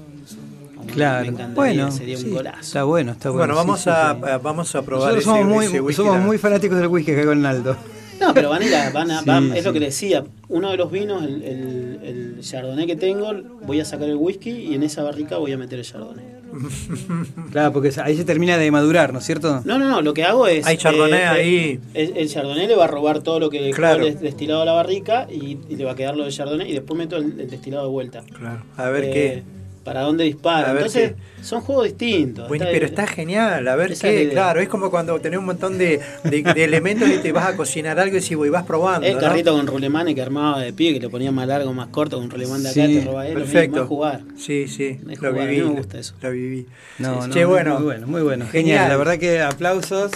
Me 0.84 0.92
Claro. 0.92 1.28
encantaría, 1.28 1.54
Bueno, 1.54 1.90
sería 1.92 2.16
sí, 2.18 2.26
un 2.26 2.34
golazo. 2.34 2.60
está 2.60 2.82
bueno, 2.82 3.12
está 3.12 3.30
bueno. 3.30 3.54
Bueno, 3.54 3.54
vamos, 3.54 3.80
sí, 3.82 3.90
a, 3.90 4.14
sí. 4.14 4.20
vamos 4.42 4.74
a 4.74 4.82
probar 4.82 5.14
Nosotros 5.14 5.22
ese, 5.24 5.30
somos, 5.40 5.54
muy, 5.54 5.66
ese 5.66 5.80
whisky 5.80 6.02
somos 6.02 6.20
muy 6.20 6.38
fanáticos 6.38 6.76
del 6.78 6.88
whisky 6.88 7.12
acá 7.12 7.24
con 7.24 7.46
Aldo. 7.46 7.76
No, 8.22 8.34
pero 8.34 8.48
van 8.50 8.62
a 8.62 8.66
ir 8.66 8.74
a- 8.74 8.90
van 8.90 9.10
a- 9.10 9.18
Sí, 9.20 9.24
van- 9.26 9.52
es 9.52 9.58
sí. 9.58 9.64
lo 9.64 9.72
que 9.72 9.80
decía. 9.80 10.24
Uno 10.48 10.70
de 10.70 10.76
los 10.76 10.90
vinos, 10.90 11.22
el, 11.24 11.42
el, 11.42 11.98
el 12.02 12.40
Chardonnay 12.40 12.86
que 12.86 12.96
tengo, 12.96 13.32
voy 13.66 13.80
a 13.80 13.84
sacar 13.84 14.08
el 14.08 14.16
whisky 14.16 14.50
y 14.50 14.74
en 14.74 14.82
esa 14.82 15.02
barrica 15.02 15.38
voy 15.38 15.52
a 15.52 15.58
meter 15.58 15.78
el 15.78 15.84
Chardonnay. 15.84 16.24
Claro, 17.50 17.72
porque 17.72 17.90
ahí 18.02 18.16
se 18.16 18.24
termina 18.24 18.56
de 18.58 18.70
madurar, 18.70 19.12
¿no 19.12 19.18
es 19.20 19.24
cierto? 19.24 19.62
No, 19.64 19.78
no, 19.78 19.88
no, 19.88 20.00
lo 20.02 20.14
que 20.14 20.24
hago 20.24 20.46
es. 20.46 20.66
Hay 20.66 20.76
Chardonnay 20.76 21.22
ahí. 21.22 21.80
El, 21.94 22.16
el 22.16 22.28
Chardonnay 22.28 22.66
le 22.66 22.76
va 22.76 22.84
a 22.84 22.88
robar 22.88 23.22
todo 23.22 23.40
lo 23.40 23.50
que 23.50 23.70
Claro. 23.70 24.06
el 24.06 24.18
destilado 24.18 24.62
a 24.62 24.64
la 24.64 24.72
barrica 24.72 25.26
y, 25.30 25.58
y 25.68 25.76
le 25.76 25.84
va 25.84 25.92
a 25.92 25.94
quedar 25.96 26.16
lo 26.16 26.24
de 26.24 26.30
Chardonnay 26.30 26.70
y 26.70 26.74
después 26.74 26.96
meto 26.98 27.16
el, 27.16 27.40
el 27.40 27.50
destilado 27.50 27.84
de 27.84 27.90
vuelta. 27.90 28.22
Claro, 28.38 28.62
a 28.76 28.88
ver 28.90 29.04
Eh, 29.04 29.10
qué. 29.12 29.42
Para 29.84 30.02
dónde 30.02 30.24
dispara. 30.24 30.70
Entonces, 30.72 31.12
qué. 31.12 31.44
son 31.44 31.60
juegos 31.62 31.84
distintos. 31.86 32.48
Bueno, 32.48 32.66
pero 32.70 32.86
está 32.86 33.06
genial, 33.06 33.66
a 33.66 33.74
ver 33.76 33.94
qué, 33.98 34.28
claro, 34.30 34.60
es 34.60 34.68
como 34.68 34.90
cuando 34.90 35.18
tenés 35.20 35.38
un 35.38 35.46
montón 35.46 35.76
de, 35.78 36.00
de- 36.24 36.42
de 36.42 36.64
elementos 36.64 37.08
y 37.08 37.18
te 37.18 37.32
vas 37.32 37.46
a 37.48 37.56
cocinar 37.56 37.98
algo 37.98 38.16
y 38.16 38.20
si 38.20 38.34
voy, 38.34 38.48
vas 38.48 38.64
probando. 38.64 39.06
El 39.06 39.14
¿no? 39.14 39.20
carrito 39.20 39.52
con 39.52 39.66
rulemán 39.66 40.12
que 40.14 40.22
armaba 40.22 40.60
de 40.60 40.72
pie, 40.72 40.92
que 40.94 41.00
lo 41.00 41.10
ponía 41.10 41.32
más 41.32 41.48
largo, 41.48 41.72
más 41.72 41.88
corto, 41.88 42.18
con 42.18 42.30
rulemán 42.30 42.62
de 42.62 42.68
acá, 42.70 42.86
Sí, 42.86 42.98
te 43.00 43.04
roba 43.04 43.26
él, 43.26 43.34
lo 43.34 43.40
mismo, 43.40 43.52
Perfecto. 43.54 43.86
jugar. 43.86 44.20
Sí, 44.36 44.68
sí, 44.68 44.98
lo 45.04 45.16
jugar, 45.16 45.38
a 45.42 45.44
mí 45.46 45.54
viví. 45.56 45.68
me 45.68 45.74
gusta 45.76 45.98
eso. 45.98 46.14
Lo 46.22 46.30
viví. 46.30 46.66
No, 46.98 47.22
Sí, 47.22 47.28
no, 47.28 47.34
Che, 47.34 47.44
bueno. 47.44 47.74
muy 47.74 47.84
bueno, 47.84 48.06
muy 48.06 48.22
bueno. 48.22 48.46
Genial. 48.46 48.78
Genial, 48.78 48.88
la 48.90 48.96
verdad 48.96 49.18
que 49.18 49.40
aplausos. 49.40 50.12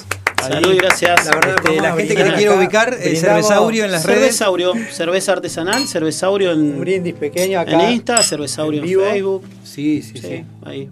Salud 0.48 0.72
y 0.72 0.76
gracias. 0.76 1.24
La 1.26 1.30
verdad, 1.34 1.56
Este, 1.64 1.80
la 1.80 1.92
gente 1.96 2.14
que 2.16 2.24
te 2.24 2.32
quiere 2.34 2.50
ubicar, 2.56 2.94
eh, 3.00 3.16
Cervezaurio 3.16 3.84
en 3.84 3.92
las 3.92 4.04
redes. 4.04 4.20
Cervezaurio, 4.20 4.72
cerveza 4.92 5.32
artesanal, 5.32 5.86
Cervezaurio 5.86 6.52
Un 6.54 6.60
en, 6.72 6.80
brindis 6.80 7.14
pequeño 7.14 7.60
acá. 7.60 7.84
en 7.88 7.92
Insta, 7.94 8.22
Cervezaurio 8.22 8.80
en 8.80 8.84
en. 8.84 9.10
Facebook. 9.10 9.42
Sí, 9.64 10.02
sí, 10.02 10.12
Sí, 10.18 10.26
sí. 10.26 10.44
ahí. 10.64 10.88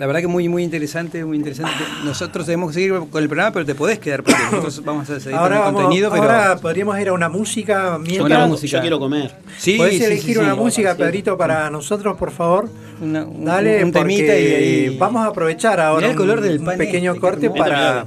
La 0.00 0.06
verdad 0.06 0.22
que 0.22 0.28
muy, 0.28 0.48
muy 0.48 0.62
interesante, 0.64 1.22
muy 1.26 1.36
interesante. 1.36 1.74
Nosotros 2.06 2.46
tenemos 2.46 2.70
que 2.70 2.74
seguir 2.74 2.94
con 3.10 3.22
el 3.22 3.28
programa, 3.28 3.52
pero 3.52 3.66
te 3.66 3.74
podés 3.74 3.98
quedar 3.98 4.22
porque 4.22 4.40
nosotros 4.50 4.82
vamos 4.82 5.10
a 5.10 5.20
seguir 5.20 5.36
Ahora, 5.36 5.56
con 5.56 5.58
el 5.58 5.62
vamos, 5.66 5.82
contenido, 5.82 6.10
pero 6.10 6.22
ahora 6.22 6.56
podríamos 6.56 6.98
ir 6.98 7.08
a 7.10 7.12
una 7.12 7.28
música 7.28 7.98
mientras. 7.98 8.24
Una 8.24 8.34
quiero, 8.36 8.48
música. 8.48 8.76
yo 8.78 8.80
quiero 8.80 8.98
comer. 8.98 9.34
sí, 9.58 9.76
¿Podés 9.76 9.98
sí, 9.98 10.04
elegir 10.04 10.36
sí, 10.36 10.40
una 10.40 10.54
sí. 10.54 10.58
música. 10.58 10.94
Pedrito, 10.94 11.36
para 11.36 11.68
nosotros, 11.68 12.16
por 12.16 12.30
favor? 12.30 12.70
Una- 13.02 13.24
un, 13.26 13.44
Dale, 13.44 13.84
un 13.84 13.92
temita 13.92 14.34
y, 14.38 14.44
y- 14.86 14.96
vamos 14.96 15.22
a 15.22 15.26
aprovechar 15.28 15.78
ahora 15.80 15.98
Mirá 16.00 16.10
el 16.12 16.16
color 16.16 16.38
un, 16.38 16.44
del 16.44 16.58
un 16.60 16.76
pequeño 16.78 17.10
este, 17.12 17.20
corte 17.20 17.50
para... 17.50 18.06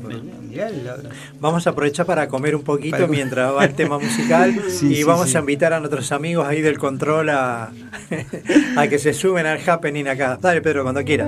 Vamos 1.40 1.66
a 1.68 1.72
aprovechar 1.72 2.06
para 2.08 2.28
comer 2.28 2.56
un 2.56 2.64
poquito 2.64 2.98
Para- 2.98 3.08
mientras 3.08 3.56
va 3.56 3.66
el 3.66 3.74
tema 3.76 4.00
musical 4.00 4.54
Sí, 4.70 4.94
y 4.94 4.96
sí, 4.96 5.04
vamos 5.04 5.30
sí. 5.30 5.38
a 5.38 5.42
invitar 5.42 5.74
a 5.74 5.80
nuestros 5.80 6.12
amigos 6.12 6.48
ahí 6.48 6.62
del 6.62 6.80
control 6.80 7.30
a, 7.30 7.72
a 8.78 8.88
que 8.88 8.98
se 8.98 9.14
suben 9.14 9.46
al 9.46 9.60
happening 9.68 10.08
acá. 10.08 10.40
Dale, 10.42 10.62
Pedro, 10.62 10.84
cuando 10.84 11.04
quieras. 11.04 11.28